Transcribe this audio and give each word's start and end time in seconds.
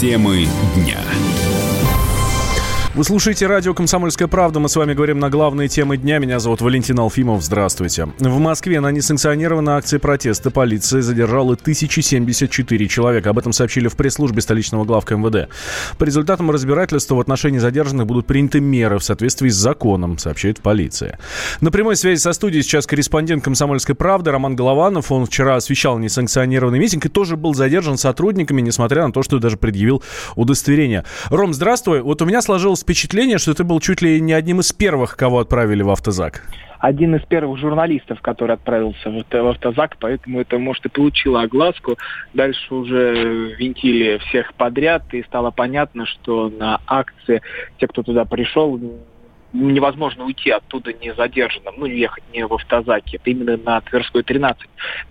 Темы 0.00 0.48
дня. 0.74 1.04
Вы 2.92 3.04
слушаете 3.04 3.46
радио 3.46 3.72
«Комсомольская 3.72 4.26
правда». 4.26 4.58
Мы 4.58 4.68
с 4.68 4.74
вами 4.74 4.94
говорим 4.94 5.20
на 5.20 5.30
главные 5.30 5.68
темы 5.68 5.96
дня. 5.96 6.18
Меня 6.18 6.40
зовут 6.40 6.60
Валентин 6.60 6.98
Алфимов. 6.98 7.40
Здравствуйте. 7.40 8.08
В 8.18 8.38
Москве 8.40 8.80
на 8.80 8.90
несанкционированной 8.90 9.74
акции 9.74 9.98
протеста 9.98 10.50
полиция 10.50 11.00
задержала 11.00 11.52
1074 11.52 12.88
человека. 12.88 13.30
Об 13.30 13.38
этом 13.38 13.52
сообщили 13.52 13.86
в 13.86 13.94
пресс-службе 13.94 14.42
столичного 14.42 14.84
главка 14.84 15.14
МВД. 15.14 15.48
По 15.98 16.04
результатам 16.04 16.50
разбирательства 16.50 17.14
в 17.14 17.20
отношении 17.20 17.58
задержанных 17.58 18.08
будут 18.08 18.26
приняты 18.26 18.58
меры 18.58 18.98
в 18.98 19.04
соответствии 19.04 19.50
с 19.50 19.54
законом, 19.54 20.18
сообщает 20.18 20.60
полиция. 20.60 21.20
На 21.60 21.70
прямой 21.70 21.94
связи 21.94 22.18
со 22.18 22.32
студией 22.32 22.64
сейчас 22.64 22.88
корреспондент 22.88 23.44
«Комсомольской 23.44 23.94
правды» 23.94 24.32
Роман 24.32 24.56
Голованов. 24.56 25.12
Он 25.12 25.26
вчера 25.26 25.54
освещал 25.54 25.96
несанкционированный 25.98 26.80
митинг 26.80 27.06
и 27.06 27.08
тоже 27.08 27.36
был 27.36 27.54
задержан 27.54 27.98
сотрудниками, 27.98 28.60
несмотря 28.60 29.06
на 29.06 29.12
то, 29.12 29.22
что 29.22 29.38
даже 29.38 29.56
предъявил 29.56 30.02
удостоверение. 30.34 31.04
Ром, 31.28 31.54
здравствуй. 31.54 32.00
Вот 32.00 32.20
у 32.20 32.24
меня 32.24 32.42
сложилось 32.42 32.79
сложилось 32.80 32.82
впечатление, 32.82 33.38
что 33.38 33.54
ты 33.54 33.64
был 33.64 33.80
чуть 33.80 34.02
ли 34.02 34.20
не 34.20 34.32
одним 34.32 34.60
из 34.60 34.72
первых, 34.72 35.16
кого 35.16 35.38
отправили 35.38 35.82
в 35.82 35.90
автозак. 35.90 36.42
Один 36.78 37.14
из 37.14 37.22
первых 37.26 37.58
журналистов, 37.58 38.20
который 38.22 38.54
отправился 38.54 39.10
в, 39.10 39.48
автозак, 39.48 39.96
поэтому 40.00 40.40
это, 40.40 40.58
может, 40.58 40.86
и 40.86 40.88
получило 40.88 41.42
огласку. 41.42 41.98
Дальше 42.32 42.74
уже 42.74 43.54
винтили 43.58 44.18
всех 44.28 44.54
подряд, 44.54 45.02
и 45.12 45.22
стало 45.24 45.50
понятно, 45.50 46.06
что 46.06 46.48
на 46.48 46.80
акции 46.86 47.42
те, 47.78 47.86
кто 47.86 48.02
туда 48.02 48.24
пришел, 48.24 48.80
невозможно 49.52 50.24
уйти 50.24 50.50
оттуда 50.50 50.92
не 50.92 51.14
задержанным, 51.14 51.74
ну, 51.76 51.86
ехать 51.86 52.24
не 52.32 52.46
в 52.46 52.54
автозаке. 52.54 53.16
Это 53.16 53.30
именно 53.30 53.56
на 53.56 53.80
Тверской 53.80 54.22
13, 54.22 54.62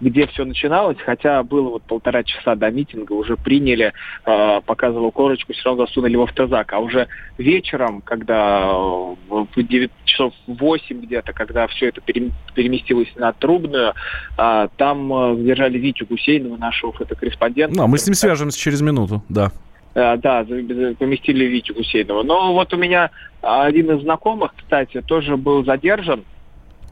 где 0.02 0.28
все 0.28 0.46
начиналось, 0.46 0.98
хотя 1.06 1.44
было 1.44 1.70
вот 1.70 1.84
полтора 1.84 2.24
часа 2.24 2.56
до 2.56 2.70
митинга, 2.72 3.14
уже 3.14 3.36
приняли, 3.38 3.94
э, 4.26 4.62
показывал 4.66 5.12
корочку, 5.12 5.54
все 5.54 5.66
равно 5.66 5.86
засунули 5.86 6.16
в 6.16 6.22
автозак. 6.22 6.74
А 6.74 6.80
уже 6.80 7.08
вечером, 7.38 8.02
когда 8.02 8.72
в 8.72 9.48
9 9.56 9.92
часов 10.06 10.34
8 10.48 11.02
где-то, 11.02 11.34
когда 11.34 11.68
все 11.68 11.90
это 11.90 12.02
переместилось 12.02 13.10
на 13.16 13.34
Трубную, 13.34 13.94
э, 14.38 14.68
там 14.78 15.14
э, 15.14 15.36
задержали 15.36 15.78
Витю 15.78 16.06
Гусейнова, 16.06 16.58
нашего 16.58 16.92
фотокорреспондента. 16.94 17.76
Ну, 17.76 17.84
а 17.84 17.88
мы 17.88 17.98
с 17.98 18.06
ним 18.06 18.14
свяжемся 18.14 18.60
через 18.60 18.82
минуту, 18.82 19.24
да. 19.30 19.52
Э, 19.96 20.18
да, 20.18 20.44
поместили 20.44 21.46
Витю 21.46 21.74
Гусейнова. 21.74 22.24
Но 22.24 22.54
вот 22.54 22.74
у 22.74 22.78
меня 22.78 23.12
один 23.42 23.92
из 23.92 24.02
знакомых, 24.04 24.54
кстати, 24.56 25.02
тоже 25.02 25.38
был 25.38 25.66
задержан. 25.66 26.24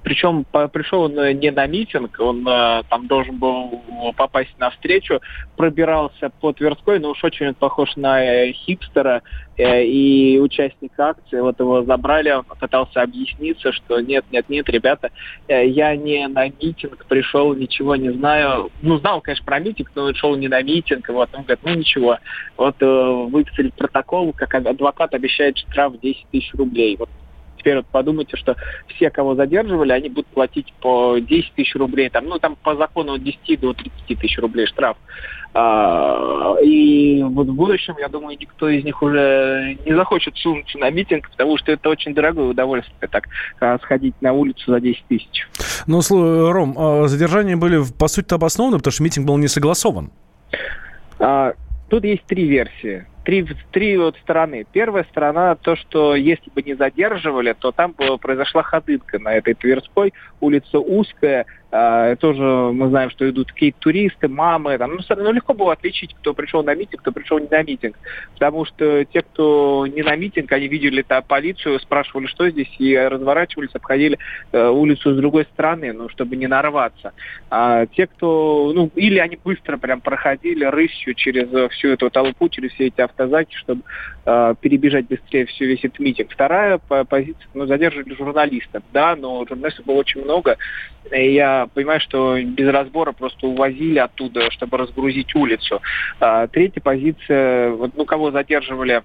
Причем 0.03 0.45
пришел 0.72 1.02
он 1.03 1.17
э, 1.20 1.34
не 1.34 1.52
на 1.52 1.67
митинг, 1.67 2.16
он 2.20 2.48
э, 2.48 2.84
там 2.90 3.08
должен 3.08 3.38
был 3.38 3.81
попасть 4.16 4.58
на 4.58 4.70
встречу, 4.70 5.20
пробирался 5.56 6.30
по 6.42 6.53
Тверской, 6.53 7.00
но 7.00 7.12
уж 7.12 7.23
очень 7.23 7.53
похож 7.53 7.95
на 7.95 8.23
э, 8.23 8.52
хипстера 8.52 9.22
и 9.58 10.40
участника 10.40 11.09
акции. 11.09 11.40
Вот 11.40 11.59
его 11.59 11.84
забрали, 11.84 12.30
он 12.30 12.44
пытался 12.44 13.02
объясниться, 13.02 13.72
что 13.72 14.00
нет, 14.00 14.23
нет, 14.31 14.48
нет, 14.50 14.70
ребята, 14.70 15.09
я 15.48 15.95
не 15.95 16.28
на 16.28 16.48
митинг 16.48 17.06
пришел, 17.08 17.56
ничего 17.56 17.95
не 17.95 18.12
знаю. 18.12 18.70
Ну, 18.84 19.00
знал, 19.00 19.20
конечно, 19.20 19.45
про 19.45 19.59
митинг, 19.59 19.92
но 19.95 20.14
шел 20.14 20.36
не 20.36 20.48
на 20.48 20.62
митинг. 20.62 21.09
Вот 21.09 21.30
он 21.34 21.42
говорит, 21.42 21.59
ну 21.64 21.73
ничего, 21.73 22.20
вот 22.56 22.75
выписали 22.80 23.72
протокол, 23.75 24.31
как 24.34 24.53
адвокат 24.53 25.16
обещает 25.16 25.58
штраф 25.58 26.00
10 26.00 26.28
тысяч 26.31 26.53
рублей. 26.53 26.95
Вот 26.98 27.09
теперь 27.68 27.78
вот 27.78 27.88
подумайте, 27.88 28.38
что 28.38 28.56
все, 28.88 29.10
кого 29.10 29.36
задерживали, 29.36 29.92
они 29.92 30.08
будут 30.08 30.28
платить 30.28 30.73
по 30.80 31.18
10 31.20 31.54
тысяч 31.54 31.76
рублей, 31.76 32.09
там, 32.09 32.26
ну, 32.26 32.40
там 32.40 32.56
по 32.56 32.76
закону 32.78 33.16
от 33.16 33.24
10 33.24 33.59
до 33.59 33.74
30 33.74 34.20
тысяч 34.20 34.38
рублей 34.40 34.68
штраф. 34.68 34.96
А, 35.54 36.56
и 36.64 37.22
вот 37.24 37.48
в 37.48 37.54
будущем, 37.54 37.96
я 38.00 38.08
думаю, 38.08 38.38
никто 38.40 38.70
из 38.70 38.86
них 38.86 39.02
уже 39.02 39.78
не 39.86 39.94
захочет 39.94 40.38
сунуться 40.38 40.78
на 40.78 40.90
митинг, 40.90 41.30
потому 41.30 41.58
что 41.58 41.74
это 41.74 41.90
очень 41.90 42.14
дорогое 42.14 42.46
удовольствие, 42.46 43.09
так, 43.12 43.28
а, 43.59 43.78
сходить 43.80 44.16
на 44.22 44.31
улицу 44.31 44.72
за 44.72 44.80
10 44.80 45.03
тысяч. 45.09 45.47
Ну, 45.88 46.00
Ром, 46.52 46.75
а 46.78 47.08
задержания 47.08 47.58
были, 47.58 47.81
по 48.00 48.08
сути, 48.08 48.34
обоснованы, 48.34 48.78
потому 48.78 48.94
что 48.94 49.03
митинг 49.03 49.28
был 49.28 49.38
не 49.38 49.47
согласован. 49.50 50.12
Тут 51.90 52.03
есть 52.03 52.25
три 52.25 52.46
версии 52.46 53.06
три, 53.28 53.46
три 53.74 53.98
вот 53.98 54.16
стороны. 54.20 54.66
Первая 54.72 55.03
сторона 55.03 55.56
то, 55.56 55.75
что 55.75 56.16
если 56.16 56.50
бы 56.50 56.62
не 56.62 56.75
задерживали, 56.75 57.53
то 57.59 57.74
там 57.74 57.92
бы 57.92 58.18
произошла 58.18 58.64
ходынка 58.64 59.20
на 59.20 59.34
этой 59.34 59.53
Тверской, 59.53 60.14
улица 60.40 60.80
узкая, 60.80 61.46
тоже 61.69 62.41
мы 62.41 62.88
знаем, 62.88 63.09
что 63.09 63.29
идут 63.29 63.51
какие-то 63.51 63.79
туристы, 63.79 64.29
мамы, 64.29 64.78
там, 64.78 64.95
ну, 64.95 65.16
ну, 65.17 65.31
легко 65.33 65.53
было 65.53 65.73
отличить, 65.73 66.16
кто 66.16 66.33
пришел 66.33 66.63
на 66.63 66.73
митинг, 66.73 67.01
кто 67.01 67.11
пришел 67.11 67.39
не 67.39 67.47
на 67.50 67.61
митинг, 67.61 67.97
потому 68.33 68.66
что 68.66 69.03
те, 69.03 69.22
кто 69.22 69.85
не 69.88 70.01
на 70.01 70.16
митинг, 70.16 70.50
они 70.53 70.69
видели 70.69 71.01
там 71.01 71.23
полицию, 71.23 71.79
спрашивали, 71.79 72.28
что 72.28 72.50
здесь, 72.50 72.73
и 72.79 72.95
разворачивались, 72.95 73.75
обходили 73.75 74.17
э, 74.53 74.67
улицу 74.69 75.13
с 75.13 75.17
другой 75.17 75.44
стороны, 75.44 75.91
ну, 75.91 76.07
чтобы 76.09 76.38
не 76.38 76.47
нарваться. 76.47 77.11
А 77.50 77.85
те, 77.88 78.07
кто, 78.07 78.72
ну, 78.73 78.89
или 78.95 79.19
они 79.19 79.38
быстро 79.44 79.78
прям 79.78 79.99
проходили 79.99 80.63
рысью 80.63 81.13
через 81.16 81.49
всю 81.72 81.89
эту 81.89 82.09
толпу, 82.09 82.47
через 82.47 82.72
все 82.72 82.88
эти 82.88 83.01
авто 83.01 83.17
автозаки, 83.17 83.55
чтобы 83.55 83.81
э, 84.25 84.55
перебежать 84.61 85.07
быстрее 85.07 85.45
все 85.45 85.66
весь 85.66 85.84
этот 85.84 85.99
митинг. 85.99 86.31
Вторая 86.31 86.78
позиция, 86.78 87.47
ну, 87.53 87.66
задерживали 87.66 88.13
журналистов, 88.16 88.84
да, 88.94 89.16
но 89.16 89.45
журналистов 89.47 89.85
было 89.85 89.95
очень 89.95 90.23
много, 90.23 90.57
и 91.11 91.34
я 91.34 91.56
понимаю, 91.66 92.00
что 92.00 92.40
без 92.41 92.69
разбора 92.69 93.12
просто 93.12 93.47
увозили 93.47 93.97
оттуда, 93.97 94.51
чтобы 94.51 94.78
разгрузить 94.78 95.35
улицу. 95.35 95.81
А, 96.19 96.47
третья 96.47 96.81
позиция, 96.81 97.72
вот, 97.72 97.91
ну, 97.95 98.06
кого 98.06 98.31
задерживали 98.31 99.03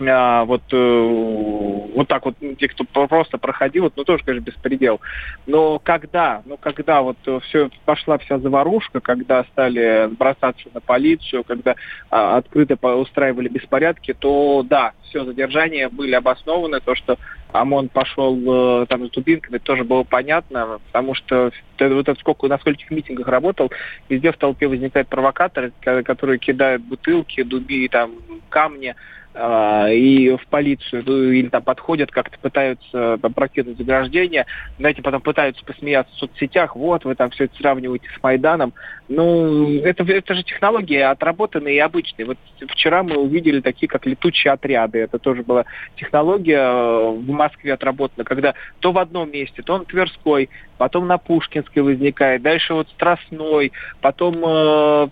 а, 0.00 0.44
вот, 0.44 0.62
э, 0.72 1.88
вот 1.94 2.08
так 2.08 2.24
вот, 2.24 2.34
те, 2.58 2.68
кто 2.68 2.84
просто 2.84 3.38
проходил, 3.38 3.92
ну, 3.94 4.04
тоже, 4.04 4.24
конечно, 4.24 4.44
беспредел. 4.44 5.00
Но 5.46 5.78
когда, 5.78 6.42
ну, 6.44 6.56
когда 6.56 7.02
вот 7.02 7.16
все 7.44 7.70
пошла 7.84 8.18
вся 8.18 8.38
заварушка, 8.38 9.00
когда 9.00 9.44
стали 9.44 10.08
бросаться 10.16 10.68
на 10.74 10.80
полицию, 10.80 11.44
когда 11.44 11.76
а, 12.10 12.36
открыто 12.38 12.74
устраивали 12.96 13.48
беспорядки, 13.48 14.14
то, 14.14 14.64
да, 14.68 14.92
все, 15.08 15.24
задержания 15.24 15.88
были 15.88 16.14
обоснованы, 16.14 16.80
то, 16.80 16.94
что 16.94 17.18
ОМОН 17.52 17.88
пошел 17.90 18.82
э, 18.82 18.86
там 18.86 19.06
с 19.06 19.10
дубинками, 19.10 19.58
тоже 19.58 19.84
было 19.84 20.02
понятно, 20.02 20.80
потому 20.86 21.14
что 21.14 21.52
вот 21.78 22.08
это 22.08 22.18
сколько, 22.18 22.48
на 22.48 22.58
скольких 22.58 22.90
митингах 22.90 23.28
работал, 23.28 23.70
везде 24.08 24.32
в 24.32 24.36
толпе 24.36 24.68
возникают 24.68 25.08
провокаторы, 25.08 25.72
которые 25.80 26.38
кидают 26.38 26.82
бутылки, 26.82 27.42
дуби, 27.42 27.88
там, 27.88 28.12
камни, 28.48 28.94
и 29.34 30.36
в 30.36 30.46
полицию, 30.48 31.02
ну, 31.06 31.30
или 31.30 31.48
там 31.48 31.62
подходят, 31.62 32.10
как-то 32.10 32.38
пытаются 32.38 33.18
прокинуть 33.34 33.78
заграждение, 33.78 34.46
знаете, 34.78 35.00
потом 35.00 35.22
пытаются 35.22 35.64
посмеяться 35.64 36.14
в 36.14 36.18
соцсетях, 36.18 36.76
вот, 36.76 37.04
вы 37.04 37.14
там 37.14 37.30
все 37.30 37.44
это 37.44 37.56
сравниваете 37.56 38.08
с 38.14 38.22
Майданом. 38.22 38.74
Ну, 39.08 39.80
это, 39.82 40.04
это 40.04 40.34
же 40.34 40.42
технологии 40.42 40.98
отработанные 40.98 41.76
и 41.76 41.80
обычные. 41.80 42.26
Вот 42.26 42.38
вчера 42.68 43.02
мы 43.02 43.16
увидели 43.16 43.60
такие, 43.60 43.88
как 43.88 44.06
летучие 44.06 44.52
отряды. 44.52 45.00
Это 45.00 45.18
тоже 45.18 45.42
была 45.42 45.64
технология 45.96 46.58
э, 46.58 47.10
в 47.10 47.30
Москве 47.30 47.74
отработана, 47.74 48.24
когда 48.24 48.54
то 48.80 48.92
в 48.92 48.98
одном 48.98 49.30
месте, 49.30 49.62
то 49.62 49.78
на 49.78 49.84
Тверской, 49.84 50.48
потом 50.82 51.06
на 51.06 51.16
Пушкинской 51.16 51.80
возникает, 51.80 52.42
дальше 52.42 52.74
вот 52.74 52.88
Страстной, 52.88 53.70
потом 54.00 54.42
э, 54.44 55.08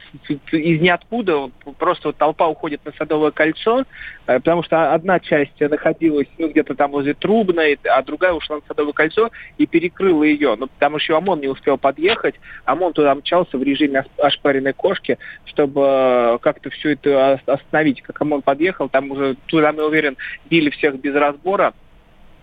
из 0.51 0.81
ниоткуда 0.81 1.49
просто 1.79 2.09
вот 2.09 2.17
толпа 2.17 2.49
уходит 2.49 2.85
на 2.85 2.91
Садовое 2.99 3.31
кольцо, 3.31 3.85
э, 4.27 4.41
потому 4.41 4.65
что 4.65 4.93
одна 4.93 5.21
часть 5.21 5.61
находилась 5.61 6.27
ну, 6.39 6.49
где-то 6.49 6.75
там 6.75 6.91
возле 6.91 7.15
Трубной, 7.15 7.79
а 7.89 8.03
другая 8.03 8.33
ушла 8.33 8.57
на 8.57 8.63
Садовое 8.67 8.93
кольцо 8.93 9.31
и 9.59 9.67
перекрыла 9.67 10.25
ее. 10.25 10.57
Ну, 10.59 10.69
там 10.81 10.97
еще 10.97 11.17
ОМОН 11.17 11.41
не 11.41 11.47
успел 11.47 11.79
подъехать, 11.79 12.35
ОМОН 12.65 12.93
туда 12.93 13.15
мчался 13.15 13.57
в 13.57 13.63
режиме 13.63 14.05
ошпаренной 14.19 14.73
кошки, 14.73 15.19
чтобы 15.45 15.83
э, 15.85 16.39
как-то 16.43 16.71
все 16.71 16.95
это 16.95 17.41
остановить. 17.47 18.03
Как 18.03 18.21
ОМОН 18.21 18.43
подъехал, 18.43 18.89
там 18.89 19.13
уже, 19.13 19.37
туда, 19.47 19.71
я 19.71 19.85
уверен, 19.85 20.17
били 20.51 20.71
всех 20.71 20.99
без 20.99 21.15
разбора, 21.15 21.75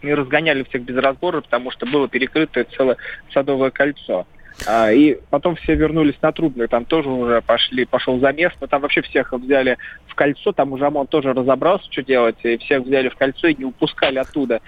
и 0.02 0.14
разгоняли 0.14 0.64
всех 0.64 0.84
без 0.84 0.96
разбора, 0.98 1.42
потому 1.42 1.72
что 1.72 1.86
было 1.86 2.08
перекрыто 2.08 2.66
целое 2.76 2.98
садовое 3.34 3.72
кольцо. 3.72 4.26
А, 4.66 4.92
и 4.92 5.20
потом 5.30 5.56
все 5.56 5.76
вернулись 5.76 6.20
на 6.22 6.32
Трубную, 6.32 6.68
там 6.68 6.86
тоже 6.86 7.10
уже 7.10 7.42
пошли, 7.42 7.86
пошел 7.86 8.20
замес, 8.20 8.52
но 8.60 8.68
там 8.68 8.82
вообще 8.82 9.02
всех 9.02 9.32
взяли 9.34 9.78
в 10.08 10.16
кольцо, 10.16 10.52
там 10.52 10.74
уже 10.74 10.88
ОМОН 10.88 11.08
тоже 11.08 11.34
разобрался, 11.34 11.92
что 11.92 12.04
делать, 12.04 12.38
и 12.44 12.58
всех 12.58 12.84
взяли 12.84 13.10
в 13.10 13.16
кольцо 13.16 13.48
и 13.48 13.56
не 13.56 13.66
упускали 13.66 14.18
оттуда. 14.18 14.62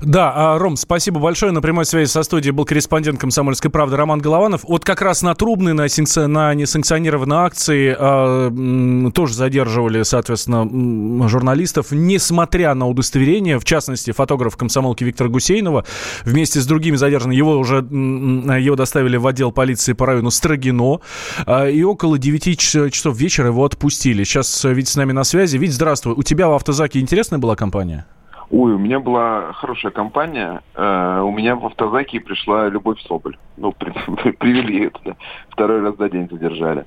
Да, 0.00 0.32
а, 0.34 0.58
Ром, 0.58 0.76
спасибо 0.76 1.20
большое. 1.20 1.52
На 1.52 1.60
прямой 1.60 1.84
связи 1.84 2.08
со 2.08 2.22
студией 2.22 2.52
был 2.52 2.64
корреспондент 2.64 3.20
«Комсомольской 3.20 3.70
правды» 3.70 3.96
Роман 3.96 4.20
Голованов. 4.20 4.64
Вот 4.64 4.84
как 4.84 5.02
раз 5.02 5.22
на 5.22 5.34
трубной, 5.34 5.72
на, 5.72 5.86
на 6.28 6.54
несанкционированной 6.54 7.36
акции 7.36 7.96
э, 7.98 9.10
тоже 9.12 9.34
задерживали, 9.34 10.02
соответственно, 10.02 11.28
журналистов, 11.28 11.88
несмотря 11.90 12.74
на 12.74 12.88
удостоверение, 12.88 13.58
в 13.58 13.64
частности, 13.64 14.12
фотограф 14.12 14.56
комсомолки 14.56 15.04
Виктора 15.04 15.30
Гусейнова 15.30 15.84
вместе 16.24 16.60
с 16.60 16.66
другими 16.66 16.96
задержанными. 16.96 17.36
Его 17.36 17.58
уже 17.58 17.76
его 17.76 18.76
доставили 18.76 19.16
в 19.16 19.26
отдел 19.26 19.52
полиции 19.52 19.92
по 19.92 20.06
району 20.06 20.30
Строгино. 20.30 21.00
Э, 21.46 21.70
и 21.70 21.82
около 21.82 22.18
9 22.18 22.58
часов 22.58 23.16
вечера 23.16 23.48
его 23.48 23.64
отпустили. 23.64 24.24
Сейчас 24.24 24.64
Вить 24.64 24.88
с 24.88 24.96
нами 24.96 25.12
на 25.12 25.24
связи. 25.24 25.56
Вить, 25.58 25.72
здравствуй. 25.72 26.14
У 26.14 26.22
тебя 26.22 26.48
в 26.48 26.52
автозаке 26.52 27.00
интересная 27.00 27.38
была 27.38 27.56
компания? 27.56 28.06
Ой, 28.50 28.74
у 28.74 28.78
меня 28.78 29.00
была 29.00 29.52
хорошая 29.52 29.92
компания. 29.92 30.62
Э, 30.74 31.20
у 31.20 31.30
меня 31.30 31.56
в 31.56 31.66
автозаке 31.66 32.20
пришла 32.20 32.68
Любовь 32.68 33.00
Соболь. 33.06 33.36
Ну, 33.56 33.72
при, 33.72 33.92
привели 34.32 34.76
ее 34.76 34.90
туда. 34.90 35.16
Второй 35.50 35.80
раз 35.80 35.96
за 35.96 36.08
день 36.10 36.28
задержали. 36.30 36.84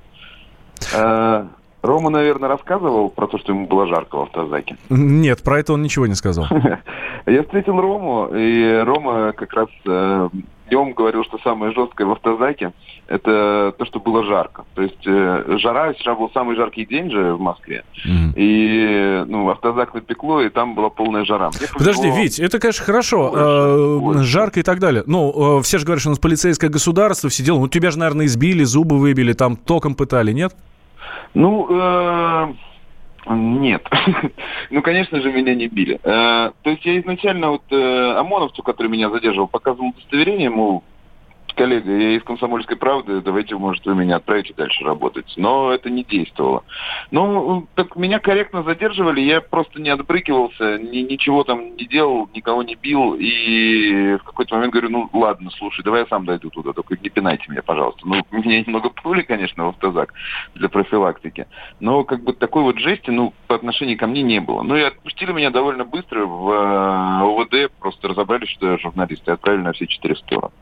Э, 0.94 1.46
Рома, 1.82 2.10
наверное, 2.10 2.48
рассказывал 2.48 3.10
про 3.10 3.26
то, 3.26 3.38
что 3.38 3.52
ему 3.52 3.66
было 3.66 3.86
жарко 3.86 4.16
в 4.18 4.22
автозаке. 4.22 4.76
Нет, 4.90 5.42
про 5.42 5.60
это 5.60 5.72
он 5.72 5.82
ничего 5.82 6.06
не 6.06 6.14
сказал. 6.14 6.46
Я 7.26 7.42
встретил 7.42 7.80
Рому, 7.80 8.28
и 8.34 8.82
Рома 8.84 9.32
как 9.32 9.52
раз 9.52 9.68
э, 9.86 10.28
днем 10.68 10.92
говорил, 10.92 11.24
что 11.24 11.38
самое 11.38 11.72
жесткое 11.72 12.06
в 12.06 12.12
автозаке 12.12 12.72
это 13.08 13.74
то, 13.78 13.84
что 13.84 14.00
было 14.00 14.24
жарко. 14.24 14.64
То 14.74 14.82
есть 14.82 15.06
э, 15.06 15.58
жара, 15.58 15.92
вчера 15.92 16.14
был 16.14 16.30
самый 16.30 16.56
жаркий 16.56 16.84
день 16.84 17.10
же 17.10 17.34
в 17.34 17.40
Москве. 17.40 17.84
Mm-hmm. 18.04 18.32
И 18.36 19.24
ну, 19.26 19.48
автозак 19.48 19.94
напекло, 19.94 20.40
и 20.40 20.48
там 20.48 20.74
была 20.74 20.90
полная 20.90 21.24
жара. 21.24 21.50
Мне 21.50 21.68
Подожди, 21.72 22.10
Вить, 22.10 22.38
это, 22.38 22.58
конечно, 22.58 22.84
хорошо. 22.84 23.30
Больше, 23.30 23.44
э, 23.44 23.98
больше. 23.98 24.22
Жарко 24.24 24.60
и 24.60 24.62
так 24.62 24.78
далее. 24.80 25.04
Ну, 25.06 25.58
э, 25.58 25.62
все 25.62 25.78
же 25.78 25.84
говорят, 25.84 26.00
что 26.00 26.10
у 26.10 26.12
нас 26.12 26.18
полицейское 26.18 26.70
государство, 26.70 27.30
все 27.30 27.42
дела. 27.42 27.60
Ну, 27.60 27.68
тебя 27.68 27.90
же, 27.90 27.98
наверное, 27.98 28.26
избили, 28.26 28.64
зубы 28.64 28.98
выбили, 28.98 29.32
там 29.32 29.56
током 29.56 29.94
пытали, 29.94 30.32
нет? 30.32 30.54
Ну, 31.34 31.68
э, 31.70 32.54
нет. 33.34 33.86
ну, 34.70 34.82
конечно 34.82 35.20
же, 35.20 35.32
меня 35.32 35.54
не 35.54 35.68
били. 35.68 35.98
Э, 36.02 36.52
то 36.62 36.70
есть 36.70 36.84
я 36.84 36.98
изначально 37.00 37.50
вот 37.50 37.62
э, 37.70 38.18
ОМОНовцу, 38.18 38.62
который 38.62 38.88
меня 38.88 39.10
задерживал, 39.10 39.48
показывал 39.48 39.88
удостоверение, 39.88 40.46
ему 40.46 40.84
коллега, 41.56 41.90
я 41.90 42.16
из 42.16 42.22
«Комсомольской 42.22 42.76
правды», 42.76 43.20
давайте, 43.20 43.56
может, 43.56 43.84
вы 43.86 43.94
меня 43.94 44.16
отправите 44.16 44.54
дальше 44.54 44.84
работать. 44.84 45.32
Но 45.36 45.72
это 45.72 45.90
не 45.90 46.04
действовало. 46.04 46.62
Ну, 47.10 47.66
так 47.74 47.96
меня 47.96 48.20
корректно 48.20 48.62
задерживали, 48.62 49.20
я 49.20 49.40
просто 49.40 49.80
не 49.80 49.90
отбрыкивался, 49.90 50.78
ни, 50.78 50.98
ничего 50.98 51.42
там 51.42 51.74
не 51.76 51.86
делал, 51.86 52.28
никого 52.34 52.62
не 52.62 52.76
бил. 52.76 53.14
И 53.18 54.16
в 54.16 54.24
какой-то 54.24 54.54
момент 54.54 54.72
говорю, 54.72 54.90
ну, 54.90 55.10
ладно, 55.12 55.50
слушай, 55.58 55.82
давай 55.82 56.00
я 56.02 56.06
сам 56.06 56.24
дойду 56.24 56.50
туда, 56.50 56.72
только 56.72 56.96
не 56.96 57.08
пинайте 57.08 57.44
меня, 57.48 57.62
пожалуйста. 57.62 58.06
Ну, 58.06 58.22
меня 58.30 58.60
немного 58.60 58.90
пули, 58.90 59.22
конечно, 59.22 59.64
в 59.64 59.68
автозак 59.68 60.12
для 60.54 60.68
профилактики. 60.68 61.46
Но 61.80 62.04
как 62.04 62.22
бы 62.22 62.34
такой 62.34 62.62
вот 62.62 62.78
жести, 62.78 63.10
ну, 63.10 63.32
по 63.46 63.56
отношению 63.56 63.98
ко 63.98 64.06
мне 64.06 64.22
не 64.22 64.40
было. 64.40 64.62
Ну, 64.62 64.76
и 64.76 64.82
отпустили 64.82 65.32
меня 65.32 65.50
довольно 65.50 65.84
быстро 65.84 66.26
в 66.26 66.50
э, 66.50 67.22
ОВД, 67.22 67.72
просто 67.80 68.08
разобрались, 68.08 68.50
что 68.50 68.70
я 68.72 68.78
журналист, 68.78 69.26
и 69.26 69.30
отправили 69.30 69.62
на 69.62 69.72
все 69.72 69.86
четыре 69.86 70.16
стороны. 70.16 70.52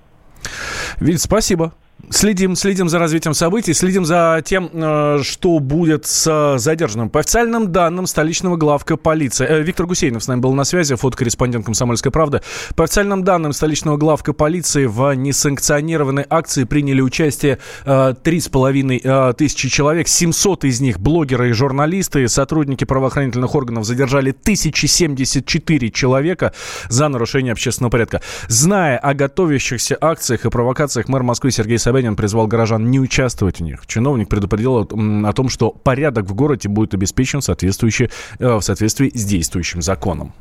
Вид, 1.01 1.21
спасибо. 1.21 1.75
Следим, 2.11 2.55
следим 2.55 2.89
за 2.89 2.99
развитием 2.99 3.35
событий, 3.35 3.73
следим 3.73 4.05
за 4.05 4.43
тем, 4.45 4.71
э, 4.73 5.21
что 5.23 5.59
будет 5.59 6.07
с 6.07 6.57
задержанным. 6.59 7.09
По 7.09 7.21
официальным 7.21 7.73
данным 7.73 8.07
столичного 8.07 8.57
главка 8.57 8.97
полиции. 8.97 9.47
Э, 9.49 9.63
Виктор 9.63 9.87
Гусейнов 9.87 10.23
с 10.23 10.29
нами 10.29 10.41
был 10.41 10.53
на 10.55 10.65
связи, 10.65 10.97
фотокорреспондент 10.97 11.65
«Комсомольской 11.65 12.13
правды». 12.13 12.43
По 12.77 12.85
официальным 12.85 13.25
данным 13.25 13.53
столичного 13.53 13.97
главка 13.97 14.33
полиции 14.33 14.87
в 14.87 15.15
несанкционированной 15.15 16.27
акции 16.29 16.65
приняли 16.65 17.01
участие 17.01 17.59
э, 17.85 18.15
три 18.23 18.41
с 18.41 18.49
половиной 18.49 19.03
тысячи 19.37 19.69
человек. 19.69 20.09
700 20.09 20.65
из 20.65 20.81
них 20.81 21.01
блогеры 21.01 21.51
и 21.51 21.53
журналисты. 21.53 22.29
Сотрудники 22.29 22.85
правоохранительных 22.85 23.55
органов 23.55 23.85
задержали 23.85 24.31
1074 24.31 25.91
человека 25.91 26.53
за 26.89 27.09
нарушение 27.09 27.53
общественного 27.53 27.91
порядка. 27.91 28.21
Зная 28.49 28.99
о 28.99 29.15
готовящихся 29.15 29.97
акциях 30.01 30.45
и 30.45 30.51
провокациях, 30.51 31.09
мэр 31.09 31.23
Москвы 31.23 31.51
Сергей 31.51 31.79
Собянин 31.85 32.17
призвал 32.17 32.47
горожан 32.47 32.91
не 32.91 32.99
участвовать 32.99 33.59
в 33.59 33.63
них. 33.63 33.87
Чиновник 33.87 34.31
предупредил 34.31 34.79
о 34.79 35.33
том, 35.35 35.51
что 35.51 35.71
порядок 35.71 36.25
в 36.25 36.35
городе 36.35 36.71
будет 36.71 36.95
обеспечен 36.95 37.43
соответствующий, 37.43 38.09
э, 38.39 38.55
в 38.57 38.63
соответствии 38.63 39.11
с 39.15 39.23
действующим 39.23 39.83
законом. 39.83 40.33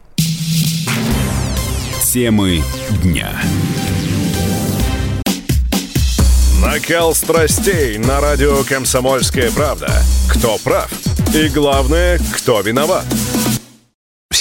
Темы 2.14 2.62
дня. 3.04 3.34
Накал 6.62 7.14
страстей 7.14 7.98
на 7.98 8.22
радио 8.22 8.64
«Комсомольская 8.64 9.52
правда». 9.52 9.92
Кто 10.30 10.58
прав? 10.64 10.90
И 11.36 11.50
главное, 11.50 12.20
кто 12.34 12.62
виноват? 12.62 13.04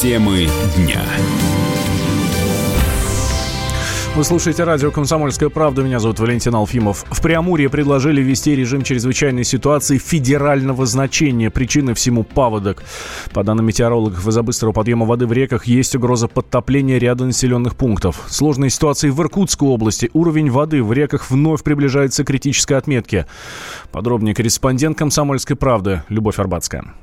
Темы 0.00 0.46
дня. 0.78 1.02
Вы 4.16 4.24
слушаете 4.24 4.64
радио 4.64 4.90
«Комсомольская 4.90 5.50
правда». 5.50 5.82
Меня 5.82 5.98
зовут 5.98 6.18
Валентин 6.20 6.54
Алфимов. 6.54 7.04
В 7.10 7.20
Преамурье 7.20 7.68
предложили 7.68 8.22
ввести 8.22 8.56
режим 8.56 8.80
чрезвычайной 8.80 9.44
ситуации 9.44 9.98
федерального 9.98 10.86
значения. 10.86 11.50
Причины 11.50 11.92
всему 11.92 12.24
паводок. 12.24 12.82
По 13.34 13.44
данным 13.44 13.66
метеорологов, 13.66 14.26
из-за 14.26 14.42
быстрого 14.42 14.72
подъема 14.72 15.04
воды 15.04 15.26
в 15.26 15.34
реках 15.34 15.66
есть 15.66 15.94
угроза 15.94 16.28
подтопления 16.28 16.96
ряда 16.96 17.26
населенных 17.26 17.76
пунктов. 17.76 18.22
Сложные 18.26 18.70
ситуации 18.70 19.10
в 19.10 19.20
Иркутской 19.20 19.68
области. 19.68 20.08
Уровень 20.14 20.50
воды 20.50 20.82
в 20.82 20.94
реках 20.94 21.30
вновь 21.30 21.62
приближается 21.62 22.24
к 22.24 22.28
критической 22.28 22.78
отметке. 22.78 23.26
Подробнее 23.92 24.34
корреспондент 24.34 24.96
«Комсомольской 24.96 25.56
правды» 25.56 26.04
Любовь 26.08 26.38
Арбатская. 26.38 26.94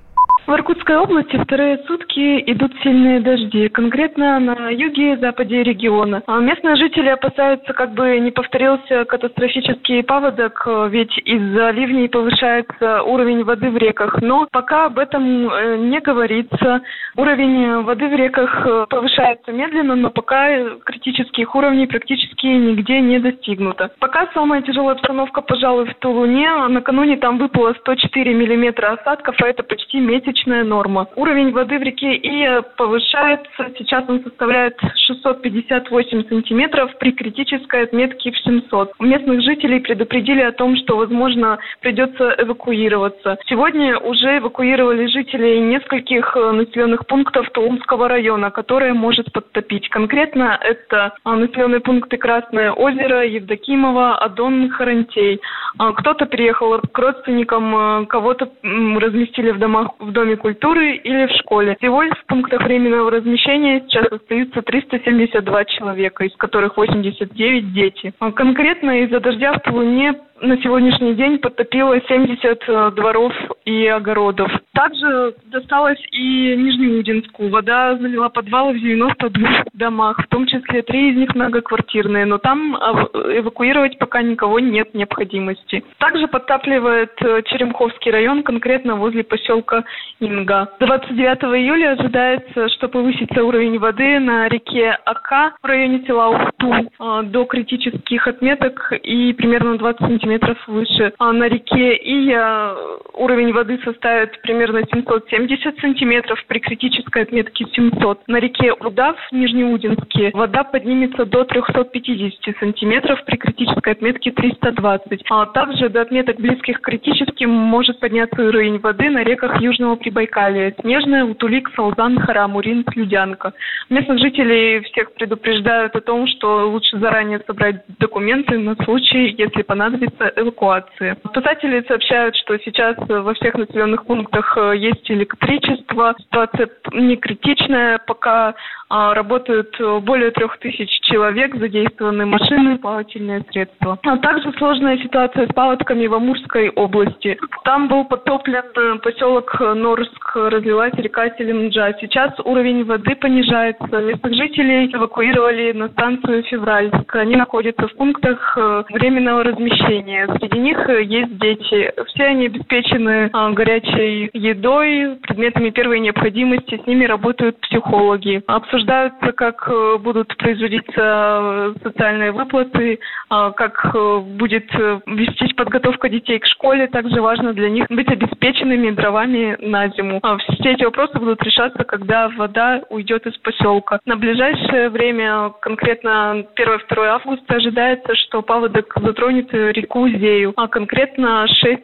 В 0.48 0.54
Иркутской 0.54 0.96
области 0.96 1.36
вторые 1.36 1.80
сутки 1.88 2.42
идут 2.50 2.72
сильные 2.82 3.20
дожди, 3.20 3.68
конкретно 3.68 4.40
на 4.40 4.70
юге 4.70 5.12
и 5.12 5.18
западе 5.18 5.62
региона. 5.62 6.24
А 6.26 6.40
местные 6.40 6.78
жители 6.78 7.10
опасаются, 7.10 7.74
как 7.74 7.94
бы 7.94 8.18
не 8.20 8.32
повторился 8.32 9.04
катастрофический 9.04 10.04
паводок, 10.04 10.66
ведь 10.90 11.18
из-за 11.26 11.72
ливней 11.72 12.08
повышается 12.08 13.04
уровень 13.04 13.44
воды 13.44 13.70
в 13.70 13.76
реках. 13.76 14.22
Но 14.22 14.48
пока 14.50 14.86
об 14.86 15.00
этом 15.00 15.50
э, 15.50 15.78
не 15.80 16.00
говорится. 16.00 16.82
Уровень 17.18 17.82
воды 17.82 18.08
в 18.08 18.14
реках 18.14 18.66
э, 18.66 18.86
повышается 18.90 19.52
медленно, 19.52 19.96
но 19.96 20.12
пока 20.12 20.48
критических 20.86 21.54
уровней 21.56 21.88
практически 21.88 22.46
нигде 22.46 23.02
не 23.02 23.20
достигнуто. 23.20 23.92
Пока 24.00 24.30
самая 24.34 24.62
тяжелая 24.62 24.96
обстановка, 24.96 25.42
пожалуй, 25.42 25.88
в 25.88 25.96
Тулуне. 25.96 26.50
Накануне 26.70 27.18
там 27.18 27.38
выпало 27.38 27.74
104 27.82 28.34
миллиметра 28.34 28.94
осадков, 28.94 29.36
а 29.42 29.48
это 29.48 29.64
почти 29.64 30.00
месяц 30.00 30.37
месячная 30.38 30.64
норма. 30.64 31.08
Уровень 31.16 31.52
воды 31.52 31.78
в 31.80 31.82
реке 31.82 32.16
Ия 32.16 32.62
повышается. 32.62 33.72
Сейчас 33.78 34.04
он 34.08 34.24
составляет 34.24 34.78
658 35.08 36.28
сантиметров 36.30 36.92
при 37.00 37.12
критической 37.12 37.84
отметке 37.84 38.32
в 38.32 38.38
700. 38.40 39.00
Местных 39.00 39.42
жителей 39.42 39.80
предупредили 39.80 40.42
о 40.42 40.52
том, 40.52 40.76
что, 40.78 40.98
возможно, 40.98 41.58
придется 41.82 42.36
эвакуироваться. 42.38 43.38
Сегодня 43.48 43.98
уже 43.98 44.38
эвакуировали 44.38 45.08
жителей 45.08 45.60
нескольких 45.60 46.36
э, 46.36 46.52
населенных 46.52 47.06
пунктов 47.08 47.50
Тулумского 47.52 48.08
района, 48.08 48.52
которые 48.52 48.94
может 48.94 49.32
подтопить. 49.32 49.90
Конкретно 49.90 50.58
это 50.62 51.14
а, 51.24 51.36
населенные 51.36 51.80
пункты 51.80 52.18
Красное 52.18 52.72
озеро, 52.72 53.26
Евдокимово, 53.26 54.18
Адон, 54.18 54.70
Харантей. 54.70 55.40
А, 55.80 55.94
кто-то 55.94 56.26
переехал 56.26 56.80
к 56.80 56.98
родственникам, 56.98 57.76
э, 57.76 58.06
кого-то 58.08 58.50
разместили 58.64 59.52
в 59.52 59.60
домах 59.60 59.92
в 60.00 60.12
доме 60.12 60.36
культуры 60.36 60.96
или 60.96 61.28
в 61.28 61.32
школе. 61.40 61.76
Всего 61.80 62.04
в 62.04 62.26
пунктах 62.28 62.64
временного 62.64 63.12
размещения 63.12 63.82
сейчас 63.82 64.12
остаются 64.12 64.62
372 64.62 65.66
человека, 65.66 66.26
из 66.26 66.36
которых 66.36 66.78
89 66.78 67.74
дети. 67.74 68.14
А 68.20 68.32
конкретно 68.32 69.04
из-за 69.04 69.20
дождя 69.20 69.54
в 69.54 69.60
Тулуне 69.60 70.16
на 70.42 70.58
сегодняшний 70.62 71.16
день 71.16 71.40
подтопило 71.40 72.00
70 72.00 72.64
э, 72.68 72.92
дворов 72.96 73.34
и 73.66 73.88
огородов. 73.88 74.52
Также 74.74 75.36
досталось 75.46 76.00
и 76.12 76.56
Нижнеудинску. 76.56 77.50
Вода 77.50 77.98
залила 77.98 78.30
подвалы 78.30 78.74
в 78.74 78.80
92 78.80 79.64
домах, 79.74 80.20
в 80.24 80.28
том 80.28 80.46
числе 80.46 80.82
три 80.84 81.12
из 81.12 81.18
них 81.18 81.36
многоквартирные, 81.36 82.26
но 82.26 82.38
там 82.38 82.76
эвакуировать 82.76 83.98
пока 83.98 84.22
никого 84.22 84.60
нет 84.60 84.94
необходимости. 84.94 85.84
Также 85.98 86.28
подтапливает 86.28 87.14
э, 87.22 87.42
Черемховский 87.46 88.12
район, 88.12 88.44
конкретно 88.44 88.96
возле 88.96 89.24
поселка 89.24 89.84
Инга. 90.20 90.70
29 90.80 91.44
июля 91.60 91.92
ожидается, 91.94 92.70
что 92.70 92.88
повысится 92.90 93.44
уровень 93.44 93.80
воды 93.80 94.20
на 94.20 94.48
реке 94.48 94.98
Ака 95.06 95.56
в 95.62 95.66
районе 95.66 96.04
села 96.06 96.30
Ухту 96.30 96.74
э, 96.74 97.24
до 97.24 97.46
критических 97.46 98.28
отметок 98.28 98.94
и 99.04 99.34
примерно 99.34 99.78
20 99.78 100.00
сантиметров 100.00 100.27
выше. 100.68 101.14
А 101.18 101.32
на 101.32 101.48
реке 101.48 101.96
Ия 101.96 102.76
уровень 103.14 103.54
воды 103.54 103.80
составит 103.84 104.42
примерно 104.42 104.82
770 104.92 105.80
сантиметров, 105.80 106.44
при 106.48 106.60
критической 106.60 107.24
отметке 107.24 107.66
700. 107.74 108.28
На 108.28 108.38
реке 108.38 108.74
Удав 108.74 109.16
Нижнеудинске 109.32 110.32
вода 110.34 110.64
поднимется 110.64 111.26
до 111.26 111.44
350 111.44 112.58
сантиметров, 112.60 113.24
при 113.26 113.38
критической 113.38 113.94
отметке 113.94 114.32
320. 114.32 115.24
А 115.30 115.46
также 115.48 115.90
до 115.90 116.02
отметок 116.02 116.38
близких 116.38 116.82
к 116.82 116.86
критическим 116.86 117.50
может 117.50 118.00
подняться 118.00 118.44
уровень 118.44 118.80
воды 118.80 119.10
на 119.10 119.24
реках 119.24 119.62
Южного 119.62 119.96
Прибайкалия. 119.96 120.76
Снежная, 120.82 121.26
Утулик, 121.26 121.70
Салзан, 121.76 122.20
Харамурин, 122.20 122.86
Слюдянка. 122.92 123.54
Местных 123.90 124.20
жителей 124.20 124.82
всех 124.82 125.14
предупреждают 125.14 125.96
о 125.96 126.02
том, 126.02 126.28
что 126.28 126.70
лучше 126.70 126.98
заранее 127.00 127.40
собрать 127.46 127.84
документы 128.00 128.58
на 128.58 128.76
случай, 128.84 129.36
если 129.38 129.62
понадобится 129.62 130.17
эвакуация. 130.36 131.18
Спасатели 131.30 131.84
сообщают, 131.88 132.36
что 132.36 132.58
сейчас 132.60 132.96
во 133.08 133.34
всех 133.34 133.56
населенных 133.56 134.06
пунктах 134.06 134.58
э, 134.58 134.78
есть 134.78 135.10
электричество. 135.12 136.16
Ситуация 136.20 136.70
не 136.94 137.18
критичная, 137.18 138.00
пока 138.00 138.56
работают 138.90 139.76
э, 139.80 140.00
более 140.00 140.32
трех 140.32 140.58
тысяч 140.60 140.90
человек, 141.02 141.56
задействованы 141.56 142.26
машины, 142.26 142.78
плавательные 142.78 143.44
средства. 143.52 144.00
А 144.04 144.18
также 144.18 144.52
сложная 144.54 144.98
ситуация 145.00 145.46
с 145.48 145.54
паводками 145.54 146.08
в 146.08 146.14
Амурской 146.14 146.70
области. 146.70 147.38
Там 147.66 147.90
был 147.90 148.06
потоплен 148.06 148.64
э, 148.76 148.96
поселок 149.00 149.60
Норск, 149.60 150.36
разлилась 150.36 150.94
река 150.94 151.30
Селимджа. 151.38 151.94
Сейчас 152.00 152.34
уровень 152.46 152.86
воды 152.86 153.16
понижается. 153.16 153.86
Местных 153.88 154.34
жителей 154.36 154.90
эвакуировали 154.94 155.74
на 155.74 155.90
станцию 155.90 156.44
Февральск. 156.44 157.14
Они 157.16 157.36
находятся 157.36 157.88
в 157.90 157.96
пунктах 157.96 158.58
э, 158.58 158.84
временного 158.90 159.44
размещения. 159.44 160.28
Среди 160.40 160.60
них 160.60 160.78
есть 160.88 161.38
дети. 161.40 161.92
Все 162.08 162.24
они 162.24 162.46
обеспечены 162.46 163.30
горячей 163.54 164.30
едой, 164.34 165.18
предметами 165.24 165.72
первой 165.72 166.00
необходимости. 166.00 166.80
С 166.82 166.88
ними 166.88 167.06
работают 167.06 167.60
психологи. 167.60 168.42
Обсуждают 168.48 168.77
обсуждаются, 168.78 169.32
как 169.34 169.68
э, 169.70 169.98
будут 170.00 170.36
производиться 170.38 170.94
э, 170.96 171.74
социальные 171.84 172.32
выплаты, 172.32 173.00
а, 173.30 173.52
как 173.52 173.92
э, 173.94 174.20
будет 174.20 174.70
вестись 175.08 175.54
подготовка 175.54 176.10
детей 176.10 176.40
к 176.40 176.46
школе. 176.46 176.88
Также 176.88 177.22
важно 177.22 177.54
для 177.54 177.70
них 177.70 177.88
быть 177.90 178.08
обеспеченными 178.10 178.92
дровами 178.92 179.58
на 179.60 179.90
зиму. 179.90 180.20
А 180.22 180.38
все 180.38 180.74
эти 180.74 180.84
вопросы 180.84 181.18
будут 181.18 181.42
решаться, 181.44 181.84
когда 181.84 182.30
вода 182.30 182.84
уйдет 182.90 183.26
из 183.26 183.38
поселка. 183.38 184.00
На 184.06 184.16
ближайшее 184.16 184.90
время, 184.90 185.52
конкретно 185.62 186.46
1-2 186.56 187.06
августа, 187.06 187.56
ожидается, 187.56 188.16
что 188.16 188.42
паводок 188.42 188.94
затронет 189.02 189.52
реку 189.54 190.08
Зею, 190.08 190.54
а 190.56 190.68
конкретно 190.68 191.48
6 191.48 191.82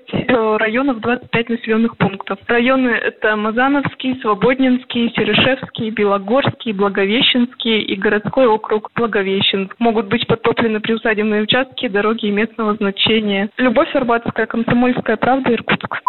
районов, 0.57 0.99
25 0.99 1.49
населенных 1.49 1.97
пунктов. 1.97 2.37
Районы 2.47 2.89
это 2.89 3.35
Мазановский, 3.35 4.19
Свободнинский, 4.21 5.11
Серешевский, 5.15 5.89
Белогорский, 5.89 6.73
Благовещенский 6.83 7.79
и 7.79 7.95
городской 7.95 8.45
округ 8.45 8.91
Благовещенск. 8.93 9.73
Могут 9.79 10.07
быть 10.07 10.27
подтоплены 10.27 10.81
приусадебные 10.81 11.43
участки, 11.43 11.87
дороги 11.87 12.25
местного 12.25 12.75
значения. 12.75 13.49
Любовь 13.57 13.95
Арбатская, 13.95 14.47
Комсомольская 14.47 15.15
правда, 15.15 15.53
Иркутск. 15.53 16.01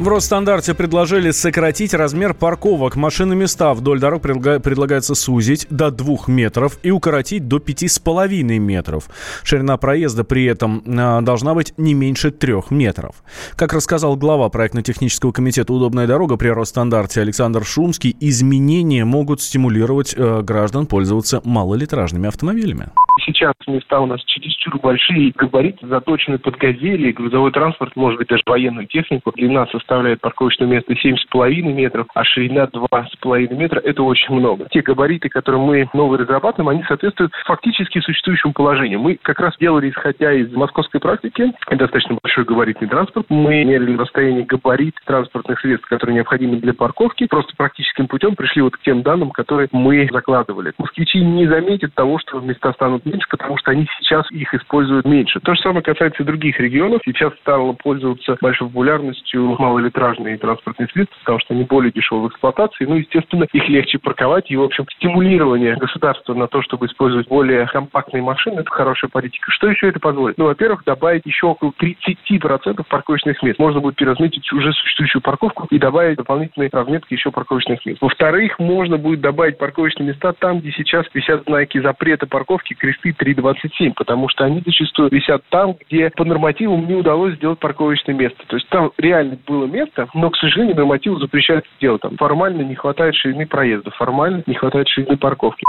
В 0.00 0.08
Росстандарте 0.08 0.74
предложили 0.74 1.30
сократить 1.30 1.94
размер 1.94 2.34
парковок. 2.34 2.96
Машины 2.96 3.36
места 3.36 3.72
вдоль 3.74 4.00
дорог 4.00 4.22
предлагается 4.22 5.14
сузить 5.14 5.68
до 5.70 5.92
2 5.92 6.16
метров 6.26 6.78
и 6.82 6.90
укоротить 6.90 7.46
до 7.46 7.58
5,5 7.58 8.58
метров. 8.58 9.04
Ширина 9.44 9.76
проезда 9.76 10.24
при 10.24 10.46
этом 10.46 10.82
а, 10.98 11.20
должна 11.20 11.54
быть 11.54 11.74
не 11.76 11.94
меньше 11.94 12.32
3 12.32 12.54
метров. 12.70 13.14
Как 13.56 13.72
рассказал 13.72 14.16
глава 14.16 14.48
проектно-технического 14.48 15.30
комитета 15.30 15.72
«Удобная 15.72 16.08
дорога» 16.08 16.36
при 16.36 16.48
Росстандарте 16.48 17.20
Александр 17.20 17.64
Шумский, 17.64 18.16
изменения 18.18 19.04
могут 19.04 19.40
стимулировать 19.40 20.12
э, 20.16 20.42
граждан 20.42 20.86
пользоваться 20.86 21.40
малолитражными 21.44 22.26
автомобилями. 22.26 22.88
Сейчас 23.24 23.54
места 23.66 24.00
у 24.00 24.06
нас 24.06 24.22
чересчур 24.24 24.78
большие, 24.80 25.32
габариты 25.34 25.86
заточены 25.86 26.38
под 26.38 26.56
газели, 26.56 27.12
грузовой 27.12 27.52
транспорт, 27.52 27.94
может 27.96 28.18
быть, 28.18 28.28
даже 28.28 28.42
военную 28.44 28.86
технику. 28.86 29.32
Длина 29.32 29.66
составляет 29.94 30.20
парковочное 30.20 30.66
место 30.66 30.92
7,5 30.92 31.72
метров, 31.72 32.06
а 32.14 32.24
ширина 32.24 32.64
2,5 32.64 33.54
метра– 33.54 33.80
это 33.84 34.02
очень 34.02 34.34
много. 34.34 34.66
Те 34.70 34.82
габариты, 34.82 35.28
которые 35.28 35.62
мы 35.62 35.88
новые 35.94 36.20
разрабатываем, 36.20 36.68
они 36.68 36.82
соответствуют 36.88 37.32
фактически 37.46 38.00
существующему 38.00 38.52
положению. 38.52 38.98
Мы 38.98 39.18
как 39.22 39.38
раз 39.38 39.54
делали, 39.60 39.90
исходя 39.90 40.32
из 40.32 40.52
московской 40.52 41.00
практики, 41.00 41.52
достаточно 41.70 42.18
большой 42.20 42.44
габаритный 42.44 42.88
транспорт, 42.88 43.26
мы 43.28 43.64
мерили 43.64 43.96
расстояние 43.96 44.44
габарит 44.44 44.94
транспортных 45.06 45.60
средств, 45.60 45.88
которые 45.88 46.16
необходимы 46.16 46.56
для 46.56 46.74
парковки, 46.74 47.26
просто 47.28 47.52
практическим 47.56 48.08
путем 48.08 48.34
пришли 48.34 48.62
вот 48.62 48.76
к 48.76 48.82
тем 48.82 49.02
данным, 49.02 49.30
которые 49.30 49.68
мы 49.70 50.08
закладывали. 50.10 50.72
Москвичи 50.76 51.20
не 51.20 51.46
заметят 51.46 51.94
того, 51.94 52.18
что 52.18 52.40
места 52.40 52.72
станут 52.72 53.06
меньше, 53.06 53.28
потому 53.30 53.56
что 53.58 53.70
они 53.70 53.86
сейчас 54.00 54.28
их 54.32 54.52
используют 54.54 55.06
меньше. 55.06 55.38
То 55.38 55.54
же 55.54 55.60
самое 55.60 55.82
касается 55.82 56.22
и 56.22 56.26
других 56.26 56.58
регионов. 56.58 57.00
Сейчас 57.04 57.32
стало 57.42 57.72
пользоваться 57.74 58.36
большой 58.40 58.68
популярностью 58.68 59.54
малолитражные 59.74 60.38
транспортные 60.38 60.88
средства, 60.88 61.18
потому 61.20 61.40
что 61.40 61.54
они 61.54 61.64
более 61.64 61.90
дешевы 61.90 62.22
в 62.22 62.28
эксплуатации. 62.28 62.84
Ну, 62.84 62.94
естественно, 62.96 63.46
их 63.52 63.68
легче 63.68 63.98
парковать. 63.98 64.50
И, 64.50 64.56
в 64.56 64.62
общем, 64.62 64.86
стимулирование 64.96 65.76
государства 65.76 66.34
на 66.34 66.46
то, 66.46 66.62
чтобы 66.62 66.86
использовать 66.86 67.28
более 67.28 67.66
компактные 67.66 68.22
машины, 68.22 68.60
это 68.60 68.70
хорошая 68.70 69.10
политика. 69.10 69.50
Что 69.50 69.68
еще 69.68 69.88
это 69.88 69.98
позволит? 69.98 70.38
Ну, 70.38 70.44
во-первых, 70.44 70.84
добавить 70.84 71.26
еще 71.26 71.46
около 71.46 71.72
30% 71.80 72.84
парковочных 72.88 73.42
мест. 73.42 73.58
Можно 73.58 73.80
будет 73.80 73.96
переразметить 73.96 74.50
уже 74.52 74.72
существующую 74.72 75.22
парковку 75.22 75.66
и 75.70 75.78
добавить 75.78 76.18
дополнительные 76.18 76.70
разметки 76.72 77.14
еще 77.14 77.30
парковочных 77.30 77.84
мест. 77.84 78.00
Во-вторых, 78.00 78.58
можно 78.58 78.96
будет 78.96 79.20
добавить 79.20 79.58
парковочные 79.58 80.08
места 80.08 80.32
там, 80.34 80.60
где 80.60 80.70
сейчас 80.72 81.06
висят 81.12 81.44
знаки 81.44 81.80
запрета 81.80 82.26
парковки, 82.26 82.74
кресты 82.74 83.12
327, 83.12 83.94
потому 83.94 84.28
что 84.28 84.44
они 84.44 84.62
зачастую 84.64 85.10
висят 85.10 85.42
там, 85.48 85.74
где 85.88 86.10
по 86.10 86.24
нормативам 86.24 86.86
не 86.86 86.94
удалось 86.94 87.34
сделать 87.34 87.58
парковочное 87.58 88.14
место. 88.14 88.44
То 88.46 88.56
есть 88.56 88.68
там 88.68 88.92
реально 88.98 89.38
было 89.46 89.63
место, 89.66 90.08
но, 90.14 90.30
к 90.30 90.36
сожалению, 90.36 90.76
нормативы 90.76 91.18
запрещают 91.18 91.64
сделать. 91.76 92.02
Там 92.02 92.16
формально 92.16 92.62
не 92.62 92.74
хватает 92.74 93.14
ширины 93.14 93.46
проезда, 93.46 93.90
формально 93.92 94.42
не 94.46 94.54
хватает 94.54 94.88
ширины 94.88 95.16
парковки. 95.16 95.64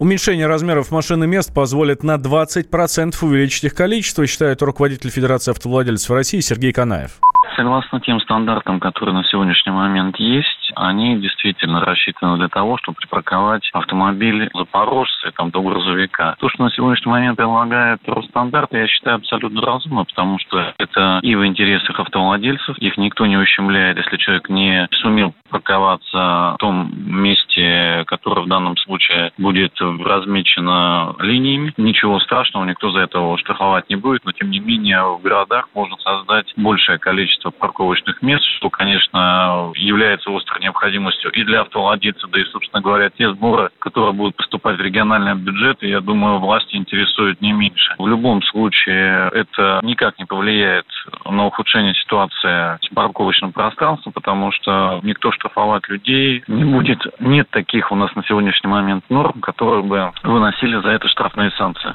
Уменьшение 0.00 0.48
размеров 0.48 0.90
машины 0.90 1.26
мест 1.26 1.54
позволит 1.54 2.02
на 2.02 2.16
20% 2.16 3.14
увеличить 3.22 3.64
их 3.64 3.74
количество, 3.74 4.26
считает 4.26 4.60
руководитель 4.60 5.10
Федерации 5.10 5.52
автовладельцев 5.52 6.10
России 6.10 6.40
Сергей 6.40 6.72
Канаев. 6.72 7.20
Согласно 7.56 8.00
тем 8.00 8.18
стандартам, 8.20 8.80
которые 8.80 9.14
на 9.14 9.22
сегодняшний 9.24 9.72
момент 9.72 10.16
есть, 10.18 10.72
они 10.76 11.18
действительно 11.18 11.80
рассчитаны 11.80 12.36
для 12.36 12.48
того, 12.48 12.78
чтобы 12.78 12.96
припарковать 12.96 13.68
автомобиль 13.72 14.50
запорожца 14.54 15.32
там, 15.36 15.50
до 15.50 15.62
грузовика. 15.62 16.36
То, 16.38 16.48
что 16.48 16.64
на 16.64 16.70
сегодняшний 16.70 17.10
момент 17.10 17.36
предлагает 17.36 18.00
Росстандарт, 18.06 18.72
я 18.72 18.86
считаю 18.86 19.16
абсолютно 19.16 19.60
разумно, 19.62 20.04
потому 20.04 20.38
что 20.38 20.74
это 20.78 21.20
и 21.22 21.34
в 21.34 21.46
интересах 21.46 21.98
автовладельцев, 21.98 22.76
их 22.78 22.96
никто 22.96 23.26
не 23.26 23.36
ущемляет, 23.36 23.98
если 23.98 24.16
человек 24.16 24.48
не 24.48 24.88
сумел 24.92 25.34
парковаться 25.50 26.54
в 26.54 26.56
том 26.58 26.92
месте, 26.94 28.04
которое 28.06 28.42
в 28.42 28.48
данном 28.48 28.76
случае 28.76 29.32
будет 29.38 29.72
размечено 29.80 31.14
линиями. 31.20 31.72
Ничего 31.76 32.18
страшного, 32.20 32.64
никто 32.64 32.90
за 32.90 33.00
это 33.00 33.36
штрафовать 33.38 33.88
не 33.88 33.96
будет, 33.96 34.24
но 34.24 34.32
тем 34.32 34.50
не 34.50 34.58
менее 34.58 35.02
в 35.02 35.22
городах 35.22 35.68
можно 35.74 35.96
создать 35.98 36.52
большее 36.56 36.98
количество 36.98 37.50
парковочных 37.50 38.22
мест, 38.22 38.44
что, 38.56 38.70
конечно, 38.70 39.72
является 39.76 40.34
острой 40.34 40.60
необходимостью 40.64 41.30
и 41.30 41.44
для 41.44 41.60
автовладельца, 41.60 42.26
да 42.26 42.40
и, 42.40 42.44
собственно 42.44 42.82
говоря, 42.82 43.10
те 43.10 43.30
сборы, 43.30 43.70
которые 43.78 44.12
будут 44.12 44.36
поступать 44.36 44.78
в 44.78 44.80
региональные 44.80 45.34
бюджеты, 45.34 45.86
я 45.86 46.00
думаю, 46.00 46.38
власти 46.38 46.76
интересуют 46.76 47.40
не 47.40 47.52
меньше. 47.52 47.94
В 47.98 48.06
любом 48.06 48.42
случае, 48.42 49.30
это 49.32 49.80
никак 49.82 50.18
не 50.18 50.24
повлияет 50.24 50.86
на 51.24 51.46
ухудшение 51.46 51.94
ситуации 51.94 52.78
с 52.84 52.94
парковочным 52.94 53.52
пространством, 53.52 54.12
потому 54.12 54.52
что 54.52 55.00
никто 55.02 55.30
штрафовать 55.32 55.88
людей 55.88 56.42
не 56.48 56.64
будет. 56.64 57.00
Нет 57.20 57.48
таких 57.50 57.92
у 57.92 57.96
нас 57.96 58.14
на 58.14 58.24
сегодняшний 58.24 58.70
момент 58.70 59.04
норм, 59.10 59.40
которые 59.40 59.82
бы 59.82 60.12
выносили 60.22 60.80
за 60.80 60.88
это 60.88 61.08
штрафные 61.08 61.50
санкции. 61.52 61.94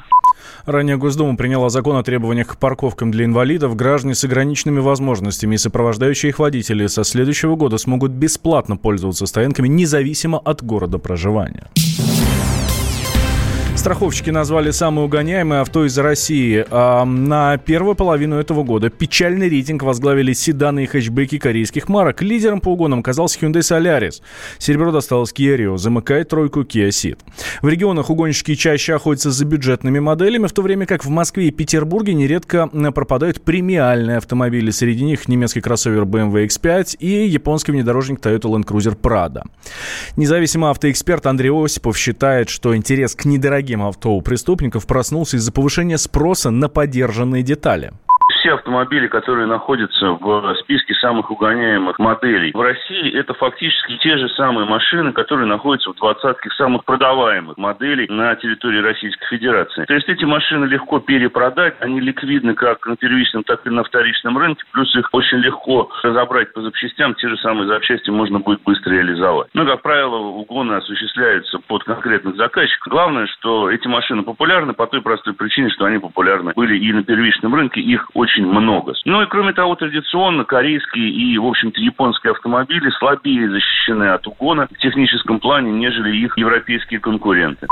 Ранее 0.66 0.96
Госдума 0.96 1.36
приняла 1.36 1.70
закон 1.70 1.96
о 1.96 2.02
требованиях 2.02 2.48
к 2.48 2.56
парковкам 2.56 3.10
для 3.10 3.24
инвалидов. 3.24 3.76
Граждане 3.76 4.14
с 4.14 4.24
ограниченными 4.24 4.80
возможностями 4.80 5.54
и 5.54 5.58
сопровождающие 5.58 6.30
их 6.30 6.38
водители 6.38 6.86
со 6.86 7.04
следующего 7.04 7.56
года 7.56 7.78
смогут 7.78 8.12
бесплатно 8.12 8.76
пользоваться 8.76 9.26
стоянками 9.26 9.68
независимо 9.68 10.38
от 10.38 10.62
города 10.62 10.98
проживания. 10.98 11.68
Страховщики 13.80 14.28
назвали 14.28 14.72
самые 14.72 15.06
угоняемые 15.06 15.62
авто 15.62 15.86
из 15.86 15.96
России. 15.96 16.66
А 16.70 17.06
на 17.06 17.56
первую 17.56 17.94
половину 17.94 18.36
этого 18.36 18.62
года 18.62 18.90
печальный 18.90 19.48
рейтинг 19.48 19.84
возглавили 19.84 20.34
седаны 20.34 20.84
и 20.84 20.86
хэтчбеки 20.86 21.38
корейских 21.38 21.88
марок. 21.88 22.20
Лидером 22.20 22.60
по 22.60 22.68
угонам 22.68 22.98
оказался 22.98 23.38
Hyundai 23.40 23.60
Solaris. 23.60 24.20
Серебро 24.58 24.92
досталось 24.92 25.32
Kia 25.32 25.56
Rio, 25.56 25.78
замыкает 25.78 26.28
тройку 26.28 26.60
Kia 26.60 26.90
Ceed. 26.90 27.20
В 27.62 27.68
регионах 27.70 28.10
угонщики 28.10 28.54
чаще 28.54 28.96
охотятся 28.96 29.30
за 29.30 29.46
бюджетными 29.46 29.98
моделями, 29.98 30.46
в 30.46 30.52
то 30.52 30.60
время 30.60 30.84
как 30.84 31.02
в 31.02 31.08
Москве 31.08 31.48
и 31.48 31.50
Петербурге 31.50 32.12
нередко 32.12 32.66
пропадают 32.66 33.40
премиальные 33.40 34.18
автомобили. 34.18 34.70
Среди 34.72 35.04
них 35.04 35.26
немецкий 35.26 35.62
кроссовер 35.62 36.02
BMW 36.02 36.48
X5 36.48 36.98
и 36.98 37.26
японский 37.26 37.72
внедорожник 37.72 38.20
Toyota 38.20 38.42
Land 38.42 38.66
Cruiser 38.66 38.94
Prado. 38.94 39.44
Независимый 40.16 40.68
автоэксперт 40.68 41.24
Андрей 41.24 41.50
Осипов 41.50 41.96
считает, 41.96 42.50
что 42.50 42.76
интерес 42.76 43.14
к 43.14 43.24
недорогим 43.24 43.69
дорогим 43.70 43.82
авто 43.82 44.12
у 44.12 44.22
преступников 44.22 44.86
проснулся 44.86 45.36
из-за 45.36 45.52
повышения 45.52 45.98
спроса 45.98 46.50
на 46.50 46.68
подержанные 46.68 47.42
детали 47.42 47.92
автомобили, 48.70 49.08
которые 49.08 49.46
находятся 49.46 50.12
в 50.12 50.54
списке 50.60 50.94
самых 50.94 51.30
угоняемых 51.30 51.98
моделей 51.98 52.52
в 52.54 52.60
России, 52.60 53.12
это 53.18 53.34
фактически 53.34 53.98
те 53.98 54.16
же 54.16 54.28
самые 54.30 54.66
машины, 54.66 55.12
которые 55.12 55.46
находятся 55.46 55.90
в 55.90 55.96
двадцатке 55.96 56.50
самых 56.50 56.84
продаваемых 56.84 57.58
моделей 57.58 58.06
на 58.08 58.36
территории 58.36 58.80
Российской 58.80 59.26
Федерации. 59.26 59.84
То 59.86 59.94
есть 59.94 60.08
эти 60.08 60.24
машины 60.24 60.66
легко 60.66 61.00
перепродать, 61.00 61.74
они 61.80 62.00
ликвидны 62.00 62.54
как 62.54 62.86
на 62.86 62.96
первичном, 62.96 63.42
так 63.42 63.66
и 63.66 63.70
на 63.70 63.82
вторичном 63.82 64.38
рынке, 64.38 64.62
плюс 64.72 64.94
их 64.94 65.08
очень 65.12 65.38
легко 65.38 65.90
разобрать 66.04 66.52
по 66.52 66.62
запчастям, 66.62 67.14
те 67.14 67.28
же 67.28 67.36
самые 67.38 67.66
запчасти 67.66 68.10
можно 68.10 68.38
будет 68.38 68.62
быстро 68.62 68.92
реализовать. 68.92 69.48
Ну, 69.52 69.66
как 69.66 69.82
правило, 69.82 70.16
угоны 70.16 70.74
осуществляются 70.74 71.58
под 71.66 71.82
конкретных 71.84 72.36
заказчиков. 72.36 72.92
Главное, 72.92 73.26
что 73.26 73.68
эти 73.68 73.88
машины 73.88 74.22
популярны 74.22 74.74
по 74.74 74.86
той 74.86 75.02
простой 75.02 75.34
причине, 75.34 75.70
что 75.70 75.86
они 75.86 75.98
популярны 75.98 76.52
были 76.54 76.78
и 76.78 76.92
на 76.92 77.02
первичном 77.02 77.54
рынке, 77.54 77.80
их 77.80 78.08
очень 78.14 78.30
очень 78.30 78.46
много. 78.60 78.94
Ну 79.04 79.22
и 79.22 79.26
кроме 79.26 79.52
того, 79.52 79.74
традиционно 79.74 80.44
корейские 80.44 81.10
и, 81.10 81.38
в 81.38 81.46
общем-то, 81.46 81.80
японские 81.80 82.32
автомобили 82.32 82.90
слабее 82.98 83.50
защищены 83.50 84.04
от 84.04 84.26
угона 84.26 84.68
в 84.70 84.78
техническом 84.78 85.40
плане, 85.40 85.72
нежели 85.72 86.16
их 86.16 86.36
европейские 86.36 87.00
конкуренты. 87.00 87.66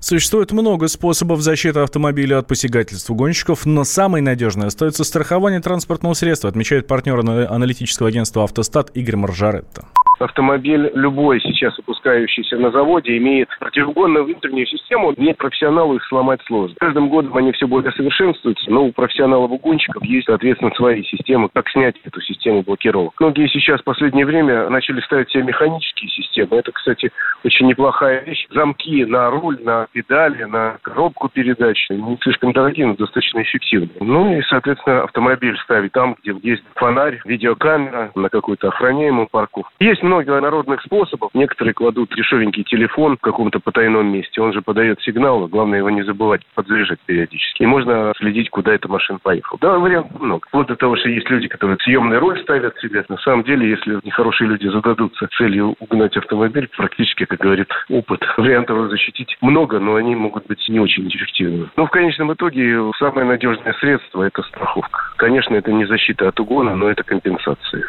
Существует 0.00 0.52
много 0.52 0.88
способов 0.88 1.40
защиты 1.40 1.80
автомобиля 1.80 2.38
от 2.38 2.46
посягательств 2.46 3.10
угонщиков, 3.10 3.66
но 3.66 3.84
самый 3.84 4.20
надежный 4.22 4.68
остается 4.68 5.04
страхование 5.04 5.60
транспортного 5.60 6.14
средства, 6.14 6.48
отмечает 6.48 6.86
партнер 6.86 7.18
аналитического 7.18 8.08
агентства 8.08 8.44
«Автостат» 8.44 8.90
Игорь 8.94 9.16
Маржаретто. 9.16 9.86
Автомобиль 10.18 10.90
любой 10.94 11.40
сейчас 11.40 11.76
выпускающийся 11.76 12.56
на 12.56 12.70
заводе 12.70 13.16
имеет 13.18 13.48
противоугонную 13.58 14.24
внутреннюю 14.24 14.66
систему. 14.66 15.12
Не 15.16 15.34
профессионалу 15.34 15.96
их 15.96 16.04
сломать 16.06 16.40
сложно. 16.46 16.76
Каждым 16.80 17.08
годом 17.08 17.36
они 17.36 17.52
все 17.52 17.66
более 17.66 17.92
совершенствуются, 17.92 18.70
но 18.70 18.84
у 18.84 18.92
профессионалов-угонщиков 18.92 20.02
есть, 20.04 20.26
соответственно, 20.26 20.72
свои 20.74 21.02
системы, 21.04 21.48
как 21.52 21.68
снять 21.68 21.96
эту 22.04 22.20
систему 22.22 22.62
блокировок. 22.62 23.12
Многие 23.20 23.48
сейчас 23.48 23.80
в 23.80 23.84
последнее 23.84 24.24
время 24.24 24.68
начали 24.70 25.00
ставить 25.00 25.30
себе 25.30 25.42
механические 25.42 26.08
системы. 26.10 26.56
Это, 26.56 26.72
кстати, 26.72 27.10
очень 27.44 27.66
неплохая 27.66 28.22
вещь. 28.24 28.46
Замки 28.50 29.04
на 29.04 29.30
руль, 29.30 29.58
на 29.62 29.86
педали, 29.92 30.44
на 30.44 30.78
коробку 30.82 31.28
передач 31.28 31.86
не 31.90 32.16
слишком 32.22 32.52
дорогие, 32.52 32.86
но 32.86 32.94
достаточно 32.94 33.42
эффективны. 33.42 33.90
Ну 34.00 34.36
и, 34.36 34.42
соответственно, 34.42 35.02
автомобиль 35.02 35.56
ставить 35.58 35.92
там, 35.92 36.16
где 36.22 36.34
есть 36.42 36.64
фонарь, 36.74 37.20
видеокамера, 37.24 38.12
на 38.14 38.28
какую-то 38.28 38.68
охраняемую 38.68 39.28
парковку. 39.30 39.70
Есть 39.80 40.02
много 40.06 40.40
народных 40.40 40.82
способов. 40.82 41.30
Некоторые 41.34 41.74
кладут 41.74 42.14
дешевенький 42.14 42.64
телефон 42.64 43.16
в 43.16 43.20
каком-то 43.20 43.60
потайном 43.60 44.06
месте. 44.06 44.40
Он 44.40 44.52
же 44.52 44.62
подает 44.62 45.00
сигнал. 45.02 45.46
Главное 45.48 45.78
его 45.78 45.90
не 45.90 46.02
забывать 46.02 46.42
подзаряжать 46.54 47.00
периодически. 47.06 47.62
И 47.62 47.66
можно 47.66 48.12
следить, 48.16 48.50
куда 48.50 48.74
эта 48.74 48.88
машина 48.88 49.18
поехала. 49.22 49.58
Да, 49.60 49.78
вариантов 49.78 50.20
много. 50.20 50.46
Вот 50.52 50.68
до 50.68 50.76
того, 50.76 50.96
что 50.96 51.08
есть 51.08 51.28
люди, 51.30 51.48
которые 51.48 51.76
съемный 51.78 52.18
роль 52.18 52.40
ставят 52.42 52.76
себе. 52.78 53.04
На 53.08 53.18
самом 53.18 53.44
деле, 53.44 53.68
если 53.68 53.98
нехорошие 54.04 54.48
люди 54.48 54.66
зададутся 54.68 55.28
целью 55.36 55.74
угнать 55.78 56.16
автомобиль, 56.16 56.68
практически, 56.76 57.24
как 57.24 57.40
говорит 57.40 57.68
опыт, 57.88 58.20
вариантов 58.36 58.90
защитить 58.90 59.36
много, 59.40 59.78
но 59.78 59.96
они 59.96 60.14
могут 60.14 60.46
быть 60.46 60.64
не 60.68 60.80
очень 60.80 61.08
эффективными. 61.08 61.68
Но 61.76 61.86
в 61.86 61.90
конечном 61.90 62.32
итоге 62.32 62.90
самое 62.98 63.26
надежное 63.26 63.74
средство– 63.74 64.22
это 64.24 64.42
страховка. 64.42 65.00
Конечно, 65.16 65.54
это 65.54 65.72
не 65.72 65.84
защита 65.84 66.28
от 66.28 66.38
угона, 66.40 66.76
но 66.76 66.88
это 66.88 67.02
компенсация. 67.02 67.84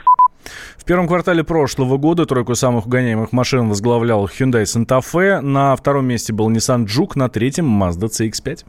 В 0.78 0.86
первом 0.86 1.08
квартале 1.08 1.44
прошлого 1.44 1.98
года 1.98 2.26
тройку 2.26 2.56
самых 2.56 2.86
угоняемых 2.88 3.32
машин 3.32 3.70
возглавлял 3.70 4.26
Hyundai 4.26 4.64
Santa 4.64 5.02
Fe, 5.02 5.42
на 5.42 5.76
втором 5.76 6.06
месте 6.06 6.34
был 6.34 6.50
Nissan 6.50 6.86
Juke, 6.86 7.14
на 7.16 7.30
третьем 7.30 7.66
Mazda 7.82 8.08
CX-5. 8.08 8.66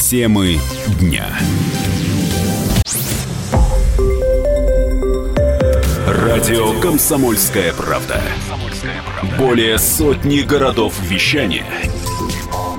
Темы 0.00 0.58
дня. 1.00 1.26
Радио 6.06 6.80
«Комсомольская 6.80 7.72
правда». 7.74 8.20
Более 9.38 9.78
сотни 9.78 10.40
городов 10.40 10.94
вещания 11.02 11.66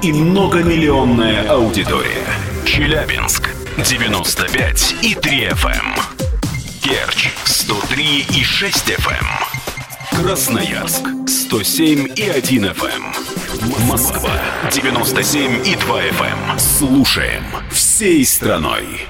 и 0.02 0.12
многомиллионная 0.12 1.48
аудитория. 1.50 2.26
Челябинск 2.66 3.50
95 3.78 4.96
и 5.02 5.16
3 5.16 5.48
FM. 5.50 6.19
Керчь 6.82 7.30
103 7.46 8.26
и 8.36 8.44
6 8.44 8.90
FM. 8.90 9.12
Эм. 9.12 10.24
Красноярск 10.24 11.04
107 11.28 12.14
и 12.16 12.30
1 12.30 12.66
FM. 12.66 13.04
Эм. 13.04 13.88
Москва 13.88 14.32
97 14.72 15.68
и 15.68 15.76
2 15.76 16.02
FM. 16.04 16.52
Эм. 16.52 16.60
Слушаем 16.60 17.44
всей 17.72 18.26
страной. 18.26 19.08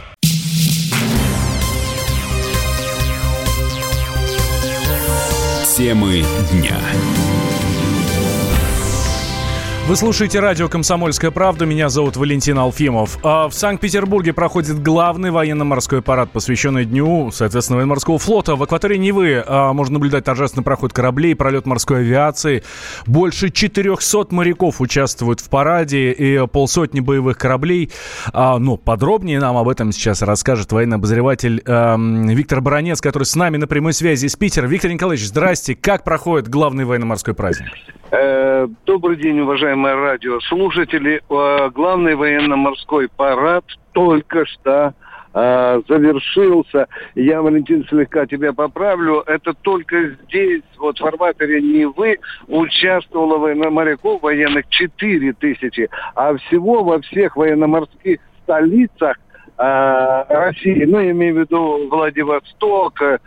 Темы 5.77 6.25
дня. 6.51 6.77
Вы 9.89 9.95
слушаете 9.95 10.39
радио 10.39 10.69
«Комсомольская 10.69 11.31
правда». 11.31 11.65
Меня 11.65 11.89
зовут 11.89 12.15
Валентин 12.15 12.59
Алфимов. 12.59 13.17
А 13.23 13.49
в 13.49 13.55
Санкт-Петербурге 13.55 14.33
проходит 14.33 14.83
главный 14.83 15.31
военно-морской 15.31 16.03
парад, 16.03 16.29
посвященный 16.29 16.85
Дню, 16.85 17.31
соответственно, 17.31 17.77
военно-морского 17.77 18.19
флота. 18.19 18.55
В 18.55 18.61
акватории 18.61 18.97
Невы 18.97 19.43
а, 19.43 19.73
можно 19.73 19.93
наблюдать 19.93 20.25
торжественный 20.25 20.63
проход 20.63 20.93
кораблей, 20.93 21.35
пролет 21.35 21.65
морской 21.65 22.01
авиации. 22.01 22.61
Больше 23.07 23.49
400 23.49 24.27
моряков 24.29 24.79
участвуют 24.79 25.39
в 25.39 25.49
параде 25.49 26.11
и 26.11 26.45
полсотни 26.45 26.99
боевых 26.99 27.39
кораблей. 27.39 27.89
А, 28.31 28.59
ну, 28.59 28.77
подробнее 28.77 29.39
нам 29.39 29.57
об 29.57 29.67
этом 29.69 29.91
сейчас 29.91 30.21
расскажет 30.21 30.71
военный 30.71 30.97
обозреватель 30.97 31.63
а, 31.65 31.97
Виктор 31.97 32.61
Баранец, 32.61 33.01
который 33.01 33.23
с 33.23 33.35
нами 33.35 33.57
на 33.57 33.65
прямой 33.65 33.93
связи 33.93 34.27
из 34.27 34.35
Питера. 34.35 34.67
Виктор 34.67 34.91
Николаевич, 34.91 35.25
здрасте. 35.25 35.73
Как 35.73 36.03
проходит 36.03 36.47
главный 36.47 36.85
военно-морской 36.85 37.33
праздник? 37.33 37.69
Э, 38.11 38.67
добрый 38.85 39.17
день, 39.17 39.39
уважаемые 39.39 39.78
радиослушатели. 39.85 41.21
Э, 41.29 41.69
главный 41.69 42.15
военно-морской 42.15 43.09
парад 43.09 43.65
только 43.93 44.45
что 44.45 44.93
э, 45.33 45.81
завершился. 45.87 46.87
Я, 47.15 47.41
Валентин, 47.41 47.85
слегка 47.89 48.25
тебя 48.25 48.53
поправлю. 48.53 49.23
Это 49.25 49.53
только 49.53 50.11
здесь, 50.23 50.63
вот 50.77 50.97
в 50.97 51.01
фарватере 51.01 51.61
Невы, 51.61 52.17
участвовало 52.47 53.37
военно-моряков 53.37 54.21
военных 54.21 54.67
4 54.69 55.33
тысячи. 55.33 55.89
А 56.15 56.35
всего 56.37 56.83
во 56.83 56.99
всех 57.01 57.35
военно-морских 57.35 58.19
столицах 58.43 59.17
России, 59.57 60.85
ну, 60.85 61.01
я 61.01 61.11
имею 61.11 61.35
в 61.35 61.39
виду 61.39 61.89
Владивосток, 61.89 63.01
Э, 63.01 63.17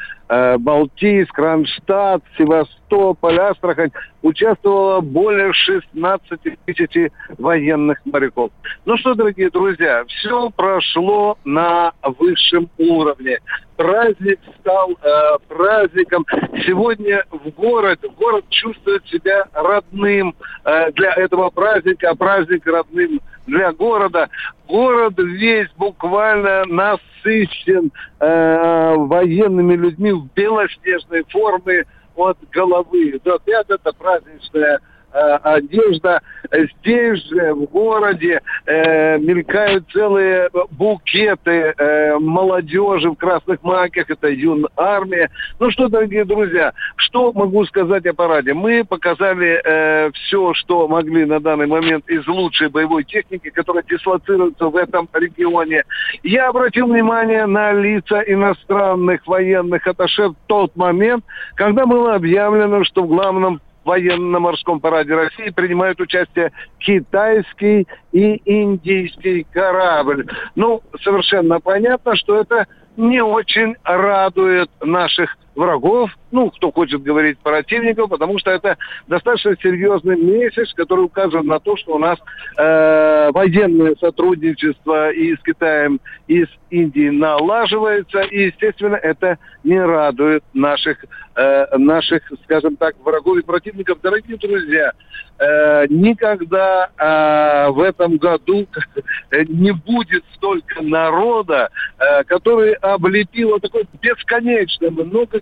Балтийск, 0.59 1.35
Кронштадт, 1.35 2.23
Севастополь, 2.39 3.39
Астрахань 3.39 3.91
участвовало 4.23 5.01
более 5.01 5.53
16 5.53 6.41
тысяч 6.65 7.13
военных 7.39 8.01
моряков. 8.05 8.51
Ну 8.85 8.97
что, 8.97 9.15
дорогие 9.15 9.51
друзья, 9.51 10.05
все 10.07 10.51
прошло 10.51 11.37
на 11.45 11.93
высшем 12.03 12.71
уровне. 12.79 13.39
Праздник 13.77 14.39
стал 14.61 14.93
э, 14.93 15.39
праздником. 15.49 16.25
Сегодня 16.67 17.25
в 17.31 17.51
город, 17.51 18.01
город 18.17 18.45
чувствует 18.49 19.05
себя 19.09 19.45
родным 19.53 20.35
э, 20.65 20.93
для 20.93 21.13
этого 21.15 21.51
праздника, 21.51 22.11
а 22.11 22.15
праздник 22.15 22.65
родным 22.67 23.21
для 23.47 23.73
города. 23.73 24.29
Город 24.69 25.15
весь 25.19 25.69
буквально 25.77 26.65
насыщен 26.67 27.91
э, 28.21 28.95
военными 28.97 29.75
людьми 29.75 30.13
белоснежной 30.35 31.25
форме 31.25 31.85
от 32.15 32.39
головы 32.51 33.21
до 33.25 33.39
пят. 33.39 33.71
Это 33.71 33.93
праздничная 33.93 34.81
одежда. 35.13 36.21
Здесь 36.51 37.23
же, 37.29 37.55
в 37.55 37.65
городе, 37.65 38.41
э, 38.67 39.19
мелькают 39.19 39.85
целые 39.93 40.49
букеты 40.71 41.75
э, 41.77 42.19
молодежи 42.19 43.11
в 43.11 43.15
красных 43.15 43.63
маках. 43.63 44.11
Это 44.11 44.29
юн 44.29 44.67
армия. 44.77 45.31
Ну 45.59 45.71
что, 45.71 45.89
дорогие 45.89 46.25
друзья, 46.25 46.73
что 46.97 47.33
могу 47.33 47.65
сказать 47.65 48.07
о 48.07 48.15
параде? 48.15 48.55
Мы 48.55 48.85
показали 48.85 49.61
э, 49.65 50.11
все, 50.13 50.55
что 50.55 50.89
могли 50.89 51.25
на 51.25 51.41
данный 51.41 51.67
момент 51.67 52.09
из 52.09 52.27
лучшей 52.27 52.69
боевой 52.69 53.05
техники, 53.05 53.51
которая 53.51 53.85
дислоцируется 53.85 54.67
в 54.67 54.77
этом 54.77 55.09
регионе. 55.13 55.85
Я 56.23 56.49
обратил 56.49 56.87
внимание 56.87 57.47
на 57.47 57.73
лица 57.73 58.23
иностранных 58.27 59.27
военных 59.27 59.87
атташе 59.87 60.29
в 60.29 60.35
тот 60.47 60.77
момент, 60.77 61.25
когда 61.55 61.87
было 61.87 62.15
объявлено, 62.15 62.85
что 62.85 63.05
в 63.05 63.09
главном 63.09 63.61
военно-морском 63.85 64.81
параде 64.81 65.15
России 65.15 65.51
принимают 65.51 66.01
участие 66.01 66.53
китайский 66.79 67.87
и 68.13 68.41
индийский 68.45 69.47
корабль. 69.51 70.27
Ну, 70.55 70.83
совершенно 71.03 71.61
понятно, 71.61 72.17
что 72.17 72.39
это 72.39 72.67
не 72.97 73.23
очень 73.23 73.77
радует 73.85 74.71
наших 74.81 75.37
врагов, 75.55 76.11
ну, 76.31 76.51
кто 76.51 76.73
хочет 76.73 77.03
говорить 77.03 77.39
противников, 77.39 78.09
потому 78.09 78.39
что 78.39 78.51
это 78.51 78.79
достаточно 79.07 79.55
серьезный 79.63 80.17
месяц, 80.17 80.73
который 80.75 81.05
указывает 81.05 81.47
на 81.47 81.61
то, 81.61 81.77
что 81.77 81.95
у 81.95 81.99
нас 81.99 82.19
э, 82.57 83.31
военное 83.33 83.95
сотрудничество 84.01 85.11
и 85.11 85.37
с 85.37 85.41
Китаем, 85.41 86.01
и 86.27 86.45
с 86.45 86.49
Индией 86.71 87.11
налаживается, 87.11 88.21
и, 88.23 88.47
естественно, 88.47 88.97
это 88.97 89.39
не 89.63 89.79
радует 89.79 90.43
наших, 90.55 91.05
э, 91.37 91.77
наших 91.77 92.23
скажем 92.45 92.77
так, 92.77 92.95
врагов 93.05 93.39
и 93.39 93.43
противников. 93.43 94.01
Дорогие 94.03 94.39
друзья, 94.39 94.93
э, 95.39 95.87
никогда 95.91 96.91
э, 96.97 97.71
в 97.71 97.81
этом 97.81 98.17
году 98.17 98.67
не 99.49 99.73
будет 99.73 100.25
столько 100.35 100.83
народа, 100.83 101.69
э, 101.99 102.25
который 102.25 102.73
облепило 102.75 103.61
такой 103.61 103.85
бесконечной, 104.01 104.91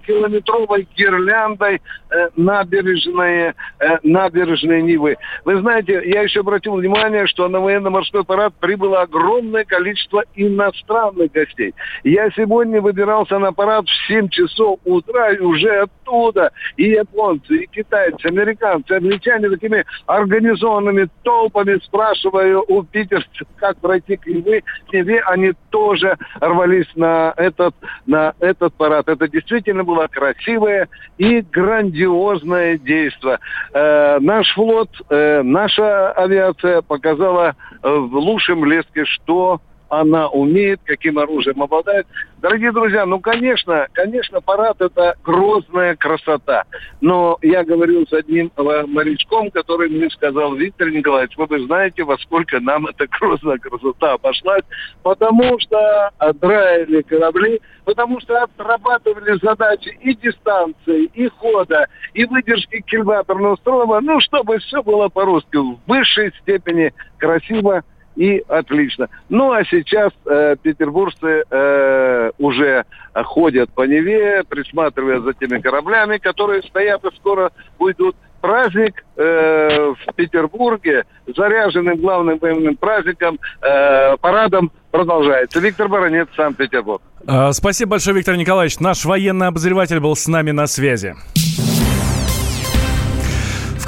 многокилометровой 0.00 0.88
гирляндой 0.96 1.80
э, 2.10 2.28
набережные, 2.36 3.54
э, 3.78 3.98
набережные 4.02 4.82
Нивы. 4.82 5.16
Вы 5.44 5.60
знаете, 5.60 6.02
я 6.04 6.22
еще 6.22 6.40
обратил 6.40 6.74
внимание, 6.74 7.26
что 7.26 7.48
на 7.48 7.60
военно-морской 7.60 8.24
парад 8.24 8.54
прибыло 8.60 9.02
огромное 9.02 9.64
количество 9.64 10.24
иностранных 10.34 11.32
гостей. 11.32 11.74
Я 12.04 12.30
сегодня 12.30 12.80
выбирался 12.80 13.38
на 13.38 13.52
парад 13.52 13.86
в 13.86 14.06
7 14.08 14.28
часов 14.28 14.80
утра, 14.84 15.32
и 15.32 15.40
уже 15.40 15.70
оттуда 15.80 16.50
и 16.76 16.90
японцы, 16.90 17.56
и 17.56 17.66
китайцы, 17.66 18.26
американцы, 18.26 18.92
англичане 18.92 19.50
такими 19.50 19.84
организованными 20.06 21.08
толпами 21.22 21.78
спрашиваю 21.84 22.64
у 22.68 22.82
питерцев, 22.82 23.46
как 23.56 23.78
пройти 23.78 24.16
к 24.16 24.26
Неве, 24.26 24.62
к 24.88 24.92
Неве, 24.92 25.20
они 25.26 25.52
тоже 25.70 26.16
рвались 26.40 26.88
на 26.96 27.32
этот, 27.36 27.74
на 28.06 28.34
этот 28.40 28.74
парад. 28.74 29.08
Это 29.08 29.28
действительно 29.28 29.84
было 29.90 30.06
красивое 30.06 30.88
и 31.18 31.40
грандиозное 31.40 32.78
действие. 32.78 33.38
Э, 33.72 34.18
наш 34.20 34.52
флот, 34.54 34.90
э, 35.08 35.42
наша 35.42 36.12
авиация 36.12 36.82
показала 36.82 37.56
э, 37.82 37.88
в 37.88 38.14
лучшем 38.14 38.60
блеске, 38.60 39.04
что 39.04 39.60
она 39.90 40.28
умеет, 40.28 40.80
каким 40.84 41.18
оружием 41.18 41.62
обладает. 41.62 42.06
Дорогие 42.38 42.72
друзья, 42.72 43.04
ну, 43.04 43.20
конечно, 43.20 43.86
конечно, 43.92 44.40
парад– 44.40 44.76
это 44.80 45.16
грозная 45.22 45.94
красота. 45.96 46.64
Но 47.00 47.36
я 47.42 47.64
говорил 47.64 48.06
с 48.06 48.12
одним 48.12 48.50
морячком, 48.56 49.50
который 49.50 49.90
мне 49.90 50.08
сказал, 50.10 50.54
Виктор 50.54 50.90
Николаевич, 50.90 51.36
вы 51.36 51.46
бы 51.46 51.60
знаете, 51.66 52.04
во 52.04 52.16
сколько 52.18 52.60
нам 52.60 52.86
эта 52.86 53.06
грозная 53.08 53.58
красота 53.58 54.14
обошлась, 54.14 54.64
потому 55.02 55.58
что 55.60 56.10
драили 56.40 57.02
корабли, 57.02 57.60
потому 57.84 58.20
что 58.20 58.42
отрабатывали 58.42 59.38
задачи 59.42 59.98
и 60.00 60.14
дистанции, 60.14 61.10
и 61.12 61.28
хода, 61.28 61.88
и 62.14 62.24
выдержки 62.24 62.80
кильваторного 62.86 63.56
строя, 63.56 64.00
ну, 64.00 64.20
чтобы 64.20 64.58
все 64.58 64.82
было 64.82 65.08
по-русски 65.08 65.56
в 65.56 65.78
высшей 65.86 66.32
степени 66.40 66.92
красиво, 67.18 67.82
и 68.20 68.44
отлично. 68.48 69.08
Ну 69.30 69.50
а 69.50 69.64
сейчас 69.64 70.12
э, 70.26 70.54
петербуржцы 70.62 71.42
э, 71.50 72.30
уже 72.38 72.84
ходят 73.14 73.70
по 73.70 73.86
Неве, 73.86 74.44
присматривая 74.46 75.20
за 75.20 75.32
теми 75.32 75.58
кораблями, 75.58 76.18
которые 76.18 76.62
стоят 76.62 77.02
и 77.02 77.16
скоро 77.16 77.50
уйдут. 77.78 78.14
Праздник 78.42 79.04
э, 79.16 79.94
в 80.06 80.14
Петербурге, 80.14 81.04
заряженным 81.34 81.96
главным 81.96 82.38
военным 82.38 82.76
праздником, 82.76 83.38
э, 83.62 84.16
парадом 84.18 84.70
продолжается. 84.90 85.58
Виктор 85.58 85.88
Баранец, 85.88 86.28
Санкт-Петербург. 86.36 87.00
А, 87.26 87.52
спасибо 87.52 87.92
большое, 87.92 88.16
Виктор 88.16 88.36
Николаевич. 88.36 88.80
Наш 88.80 89.06
военный 89.06 89.46
обозреватель 89.46 90.00
был 90.00 90.14
с 90.14 90.26
нами 90.26 90.50
на 90.50 90.66
связи. 90.66 91.14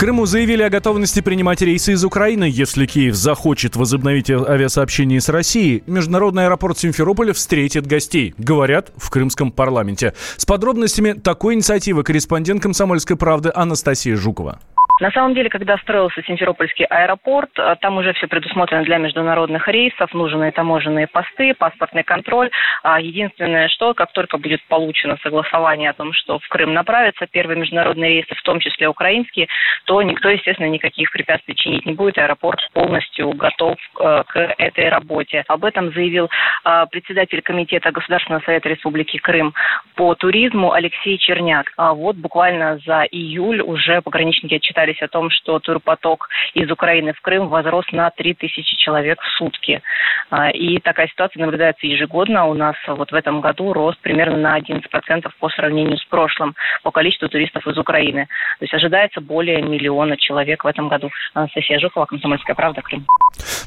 Крыму 0.02 0.26
заявили 0.26 0.64
о 0.64 0.68
готовности 0.68 1.20
принимать 1.20 1.62
рейсы 1.62 1.92
из 1.92 2.04
Украины, 2.04 2.50
если 2.50 2.86
Киев 2.86 3.14
захочет 3.14 3.76
возобновить 3.76 4.32
авиасообщение 4.32 5.20
с 5.20 5.28
Россией. 5.28 5.84
Международный 5.86 6.46
аэропорт 6.46 6.76
Симферополя 6.76 7.32
встретит 7.32 7.86
гостей, 7.86 8.34
говорят 8.36 8.90
в 8.96 9.10
крымском 9.10 9.52
парламенте. 9.52 10.12
С 10.36 10.44
подробностями 10.44 11.12
такой 11.12 11.54
инициативы 11.54 12.02
корреспондент 12.02 12.60
«Комсомольской 12.60 13.16
правды» 13.16 13.52
Анастасия 13.54 14.16
Жукова. 14.16 14.58
На 15.02 15.10
самом 15.10 15.34
деле, 15.34 15.50
когда 15.50 15.76
строился 15.78 16.22
Симферопольский 16.22 16.84
аэропорт, 16.84 17.50
э, 17.58 17.74
там 17.80 17.98
уже 17.98 18.12
все 18.12 18.28
предусмотрено 18.28 18.84
для 18.84 18.98
международных 18.98 19.66
рейсов, 19.66 20.14
нужны 20.14 20.52
таможенные 20.52 21.08
посты, 21.08 21.54
паспортный 21.54 22.04
контроль. 22.04 22.50
А 22.84 23.00
единственное, 23.00 23.66
что 23.66 23.94
как 23.94 24.12
только 24.12 24.38
будет 24.38 24.62
получено 24.68 25.18
согласование 25.20 25.90
о 25.90 25.94
том, 25.94 26.12
что 26.12 26.38
в 26.38 26.46
Крым 26.46 26.72
направятся 26.72 27.26
первые 27.26 27.58
международные 27.58 28.10
рейсы, 28.10 28.32
в 28.36 28.42
том 28.42 28.60
числе 28.60 28.86
украинские, 28.86 29.48
то 29.86 30.00
никто, 30.02 30.28
естественно, 30.28 30.68
никаких 30.68 31.10
препятствий 31.10 31.56
чинить 31.56 31.84
не 31.84 31.94
будет. 31.94 32.18
Аэропорт 32.18 32.60
полностью 32.72 33.32
готов 33.32 33.78
э, 33.98 34.22
к 34.28 34.54
этой 34.56 34.88
работе. 34.88 35.42
Об 35.48 35.64
этом 35.64 35.92
заявил 35.92 36.30
э, 36.64 36.86
председатель 36.92 37.42
Комитета 37.42 37.90
Государственного 37.90 38.44
совета 38.44 38.68
Республики 38.68 39.16
Крым 39.16 39.52
по 39.96 40.14
туризму 40.14 40.70
Алексей 40.70 41.18
Черняк. 41.18 41.72
А 41.76 41.92
вот 41.92 42.14
буквально 42.14 42.78
за 42.86 43.02
июль 43.10 43.62
уже 43.62 44.00
пограничники 44.00 44.54
отчитались 44.54 44.91
отчитались 44.92 45.02
о 45.02 45.08
том, 45.08 45.30
что 45.30 45.58
турпоток 45.58 46.28
из 46.54 46.70
Украины 46.70 47.12
в 47.12 47.20
Крым 47.20 47.48
возрос 47.48 47.84
на 47.92 48.10
3000 48.10 48.76
человек 48.76 49.20
в 49.20 49.38
сутки. 49.38 49.82
А, 50.30 50.50
и 50.50 50.78
такая 50.78 51.08
ситуация 51.08 51.40
наблюдается 51.40 51.86
ежегодно. 51.86 52.46
У 52.46 52.54
нас 52.54 52.76
вот 52.86 53.10
в 53.10 53.14
этом 53.14 53.40
году 53.40 53.72
рост 53.72 53.98
примерно 54.00 54.36
на 54.36 54.58
11% 54.58 55.30
по 55.38 55.48
сравнению 55.50 55.98
с 55.98 56.04
прошлым 56.04 56.54
по 56.82 56.90
количеству 56.90 57.28
туристов 57.28 57.66
из 57.66 57.78
Украины. 57.78 58.26
То 58.58 58.64
есть 58.64 58.74
ожидается 58.74 59.20
более 59.20 59.62
миллиона 59.62 60.16
человек 60.16 60.64
в 60.64 60.66
этом 60.66 60.88
году. 60.88 61.10
Анастасия 61.34 61.78
Жукова, 61.78 62.06
Комсомольская 62.06 62.54
правда, 62.54 62.82
Крым. 62.82 63.06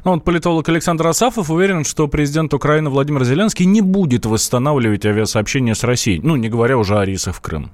Ну, 0.04 0.14
вот 0.14 0.24
политолог 0.24 0.68
Александр 0.70 1.08
Асафов 1.08 1.50
уверен, 1.50 1.84
что 1.84 2.08
президент 2.08 2.54
Украины 2.54 2.90
Владимир 2.90 3.24
Зеленский 3.24 3.66
не 3.66 3.82
будет 3.82 4.26
восстанавливать 4.26 5.06
авиасообщение 5.06 5.76
с 5.76 5.84
Россией. 5.84 6.20
Ну, 6.22 6.36
не 6.36 6.50
говоря 6.50 6.78
уже 6.78 6.98
о 6.98 7.06
рейсах 7.06 7.36
в 7.36 7.42
Крым. 7.42 7.72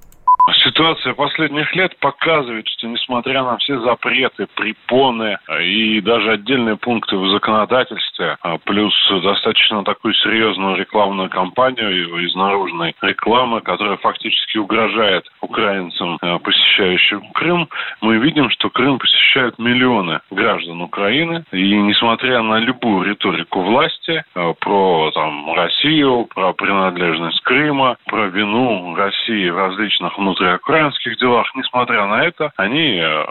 Ситуация 0.82 1.14
последних 1.14 1.76
лет 1.76 1.96
показывает, 2.00 2.66
что 2.66 2.88
несмотря 2.88 3.44
на 3.44 3.56
все 3.58 3.78
запреты, 3.82 4.48
препоны 4.56 5.38
и 5.62 6.00
даже 6.00 6.32
отдельные 6.32 6.76
пункты 6.76 7.16
в 7.16 7.28
законодательстве, 7.28 8.36
а 8.42 8.58
плюс 8.58 8.92
достаточно 9.22 9.84
такую 9.84 10.12
серьезную 10.14 10.74
рекламную 10.74 11.30
кампанию 11.30 12.18
из 12.26 12.34
наружной 12.34 12.96
рекламы, 13.00 13.60
которая 13.60 13.96
фактически 13.98 14.58
угрожает 14.58 15.24
украинцам, 15.40 16.18
э, 16.20 16.38
посещающим 16.40 17.30
Крым, 17.30 17.68
мы 18.00 18.16
видим, 18.16 18.50
что 18.50 18.68
Крым 18.68 18.98
посещают 18.98 19.60
миллионы 19.60 20.18
граждан 20.32 20.82
Украины. 20.82 21.44
И 21.52 21.76
несмотря 21.76 22.42
на 22.42 22.58
любую 22.58 23.08
риторику 23.08 23.60
власти 23.60 24.24
про 24.34 25.12
там, 25.14 25.54
Россию, 25.54 26.26
про 26.34 26.52
принадлежность 26.52 27.40
Крыма, 27.42 27.98
про 28.06 28.26
вину 28.26 28.96
России 28.96 29.48
в 29.48 29.56
различных 29.56 30.18
внутренних 30.18 30.60
внутриукраинских 30.72 31.18
делах. 31.18 31.46
Несмотря 31.54 32.06
на 32.06 32.24
это, 32.24 32.52
они 32.56 32.98
э, 32.98 33.24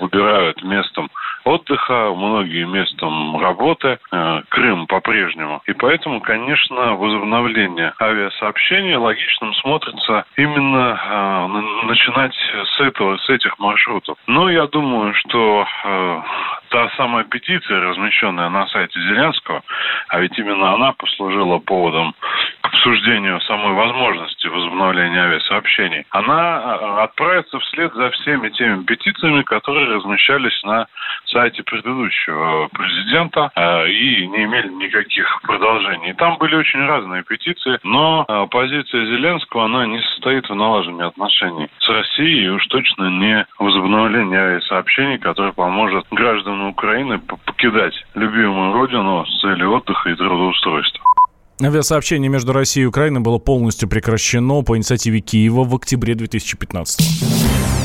выбирают 0.00 0.62
местом 0.62 1.10
отдыха, 1.44 2.12
многие 2.14 2.64
местом 2.64 3.40
работы, 3.40 3.98
э, 4.10 4.42
Крым 4.48 4.86
по-прежнему. 4.86 5.62
И 5.66 5.72
поэтому, 5.72 6.20
конечно, 6.20 6.94
возобновление 6.94 7.92
авиасообщения 8.00 8.98
логичным 8.98 9.54
смотрится 9.54 10.24
именно 10.36 11.00
э, 11.02 11.86
начинать 11.86 12.34
с 12.76 12.80
этого, 12.80 13.16
с 13.16 13.28
этих 13.30 13.58
маршрутов. 13.58 14.16
Но 14.26 14.50
я 14.50 14.66
думаю, 14.66 15.14
что 15.14 15.66
та 16.72 16.88
самая 16.96 17.24
петиция, 17.24 17.80
размещенная 17.80 18.48
на 18.48 18.66
сайте 18.68 18.98
Зеленского, 18.98 19.62
а 20.08 20.20
ведь 20.20 20.38
именно 20.38 20.72
она 20.72 20.92
послужила 20.92 21.58
поводом 21.58 22.14
к 22.62 22.66
обсуждению 22.66 23.40
самой 23.42 23.74
возможности 23.74 24.46
возобновления 24.46 25.20
авиасообщений, 25.20 26.06
она 26.10 26.58
а, 26.58 27.04
отправится 27.04 27.58
вслед 27.58 27.92
за 27.92 28.10
всеми 28.10 28.48
теми 28.50 28.84
петициями, 28.84 29.42
которые 29.42 29.86
размещались 29.94 30.62
на 30.62 30.86
сайте 31.26 31.62
предыдущего 31.62 32.68
президента 32.68 33.50
а, 33.54 33.84
и 33.84 34.26
не 34.26 34.44
имели 34.44 34.68
никаких 34.68 35.42
продолжений. 35.42 36.14
Там 36.14 36.38
были 36.38 36.56
очень 36.56 36.80
разные 36.86 37.22
петиции, 37.22 37.78
но 37.82 38.24
а, 38.26 38.46
позиция 38.46 39.04
Зеленского, 39.06 39.66
она 39.66 39.86
не 39.86 40.00
состоит 40.00 40.48
в 40.48 40.54
налаживании 40.54 41.06
отношений 41.06 41.68
с 41.80 41.88
Россией 41.88 42.46
и 42.46 42.48
уж 42.48 42.66
точно 42.68 43.10
не 43.10 43.46
возобновление 43.58 44.40
авиасообщений, 44.40 45.18
которое 45.18 45.52
поможет 45.52 46.06
гражданам 46.10 46.61
Украины 46.68 47.18
покидать 47.18 47.94
любимую 48.14 48.72
родину 48.72 49.24
с 49.26 49.40
целью 49.40 49.72
отдыха 49.72 50.10
и 50.10 50.14
трудоустройства. 50.14 51.04
Авиасообщение 51.62 52.28
между 52.28 52.52
Россией 52.52 52.84
и 52.84 52.88
Украиной 52.88 53.20
было 53.20 53.38
полностью 53.38 53.88
прекращено 53.88 54.62
по 54.62 54.76
инициативе 54.76 55.20
Киева 55.20 55.64
в 55.64 55.74
октябре 55.74 56.14
2015 56.14 57.00
года. 57.00 57.81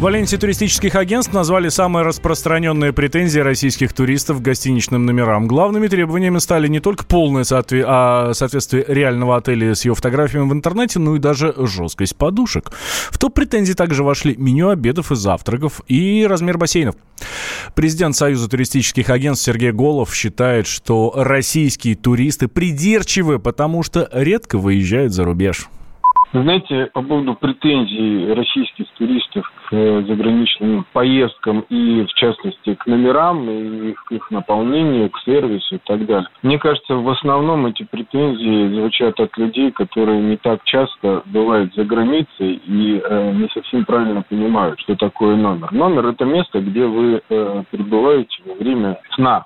Валенсии 0.00 0.36
туристических 0.36 0.94
агентств 0.94 1.34
назвали 1.34 1.68
самые 1.70 2.04
распространенные 2.04 2.92
претензии 2.92 3.40
российских 3.40 3.92
туристов 3.92 4.38
к 4.38 4.42
гостиничным 4.42 5.04
номерам. 5.04 5.48
Главными 5.48 5.88
требованиями 5.88 6.38
стали 6.38 6.68
не 6.68 6.78
только 6.78 7.04
полное 7.04 7.42
соотве- 7.42 7.84
а 7.84 8.32
соответствие 8.32 8.84
реального 8.86 9.36
отеля 9.36 9.74
с 9.74 9.84
его 9.84 9.96
фотографиями 9.96 10.48
в 10.48 10.52
интернете, 10.52 11.00
но 11.00 11.16
и 11.16 11.18
даже 11.18 11.52
жесткость 11.56 12.16
подушек. 12.16 12.70
В 13.10 13.18
топ 13.18 13.34
претензий 13.34 13.74
также 13.74 14.04
вошли 14.04 14.36
меню 14.36 14.68
обедов 14.68 15.10
и 15.10 15.16
завтраков 15.16 15.80
и 15.88 16.24
размер 16.28 16.58
бассейнов. 16.58 16.94
Президент 17.74 18.14
Союза 18.14 18.48
туристических 18.48 19.10
агентств 19.10 19.46
Сергей 19.46 19.72
Голов 19.72 20.14
считает, 20.14 20.68
что 20.68 21.12
российские 21.16 21.96
туристы 21.96 22.46
придирчивы, 22.46 23.40
потому 23.40 23.82
что 23.82 24.08
редко 24.12 24.58
выезжают 24.58 25.12
за 25.12 25.24
рубеж. 25.24 25.66
Знаете, 26.32 26.86
по 26.92 27.02
поводу 27.02 27.34
претензий 27.34 28.32
российских 28.34 28.86
туристов 28.98 29.50
э, 29.72 30.02
заграничным 30.06 30.86
поездкам 30.92 31.60
и, 31.68 32.04
в 32.04 32.12
частности, 32.14 32.74
к 32.74 32.86
номерам, 32.86 33.48
и 33.50 33.92
к 33.92 34.12
их 34.12 34.30
наполнению, 34.30 35.10
к 35.10 35.18
сервису 35.20 35.76
и 35.76 35.80
так 35.84 36.04
далее. 36.06 36.28
Мне 36.42 36.58
кажется, 36.58 36.94
в 36.94 37.08
основном 37.08 37.66
эти 37.66 37.84
претензии 37.84 38.74
звучат 38.74 39.18
от 39.20 39.36
людей, 39.36 39.70
которые 39.72 40.20
не 40.20 40.36
так 40.36 40.62
часто 40.64 41.22
бывают 41.26 41.74
за 41.74 41.84
границей 41.84 42.60
и 42.66 43.00
э, 43.02 43.32
не 43.32 43.48
совсем 43.52 43.84
правильно 43.84 44.22
понимают, 44.22 44.80
что 44.80 44.96
такое 44.96 45.36
номер. 45.36 45.72
Номер– 45.72 46.06
это 46.08 46.24
место, 46.24 46.60
где 46.60 46.86
вы 46.86 47.22
э, 47.28 47.62
пребываете 47.70 48.42
во 48.46 48.54
время 48.54 48.98
сна 49.14 49.44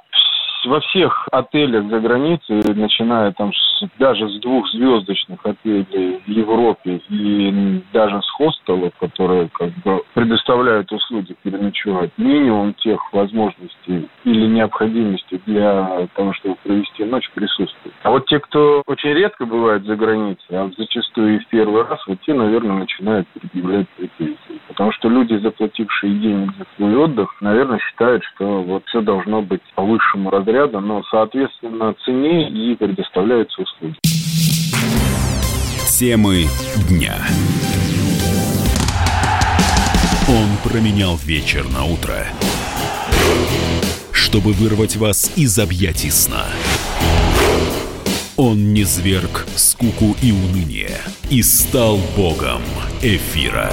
во 0.64 0.80
всех 0.80 1.28
отелях 1.32 1.88
за 1.88 2.00
границей, 2.00 2.62
начиная 2.74 3.32
там 3.32 3.52
с, 3.52 3.84
даже 3.98 4.28
с 4.28 4.40
двухзвездочных 4.40 5.44
отелей 5.44 6.20
в 6.26 6.28
Европе 6.28 7.00
и 7.08 7.82
даже 7.92 8.20
с 8.22 8.30
хостелов, 8.30 8.92
которые 8.98 9.48
как 9.52 9.70
бы 9.84 10.02
предоставляют 10.14 10.92
услуги 10.92 11.34
переночевать, 11.42 12.10
минимум 12.16 12.74
тех 12.74 13.00
возможностей 13.12 14.08
или 14.24 14.46
необходимости 14.46 15.40
для 15.46 16.08
того, 16.14 16.32
чтобы 16.34 16.56
провести 16.62 17.04
ночь 17.04 17.28
присутствует. 17.34 17.94
А 18.02 18.10
вот 18.10 18.26
те, 18.26 18.38
кто 18.38 18.82
очень 18.86 19.10
редко 19.10 19.46
бывает 19.46 19.84
за 19.84 19.96
границей, 19.96 20.46
а 20.50 20.70
зачастую 20.76 21.36
и 21.36 21.38
в 21.38 21.48
первый 21.48 21.82
раз, 21.82 22.00
вот 22.06 22.20
те, 22.20 22.34
наверное, 22.34 22.78
начинают 22.78 23.26
предъявлять 23.28 23.88
претензии. 23.90 24.60
Потому 24.68 24.92
что 24.92 25.08
люди, 25.08 25.34
заплатившие 25.34 26.14
денег 26.14 26.50
за 26.56 26.64
свой 26.76 26.96
отдых, 26.96 27.34
наверное, 27.40 27.78
считают, 27.78 28.22
что 28.24 28.62
вот 28.62 28.84
все 28.86 29.00
должно 29.00 29.42
быть 29.42 29.62
по 29.74 29.82
высшему 29.82 30.30
разряду, 30.30 30.51
но, 30.80 31.02
соответственно, 31.10 31.94
цене 32.04 32.50
и 32.50 32.76
предоставляются 32.76 33.62
услуги. 33.62 33.96
Темы 35.98 36.44
дня. 36.88 37.14
Он 40.28 40.48
променял 40.68 41.16
вечер 41.16 41.64
на 41.70 41.84
утро, 41.84 42.26
чтобы 44.12 44.52
вырвать 44.52 44.96
вас 44.96 45.36
из 45.36 45.58
объятий 45.58 46.10
сна. 46.10 46.46
Он 48.36 48.72
не 48.72 48.84
зверг 48.84 49.46
скуку 49.56 50.16
и 50.22 50.32
уныние 50.32 50.98
и 51.30 51.42
стал 51.42 51.98
богом 52.16 52.62
эфира. 53.02 53.72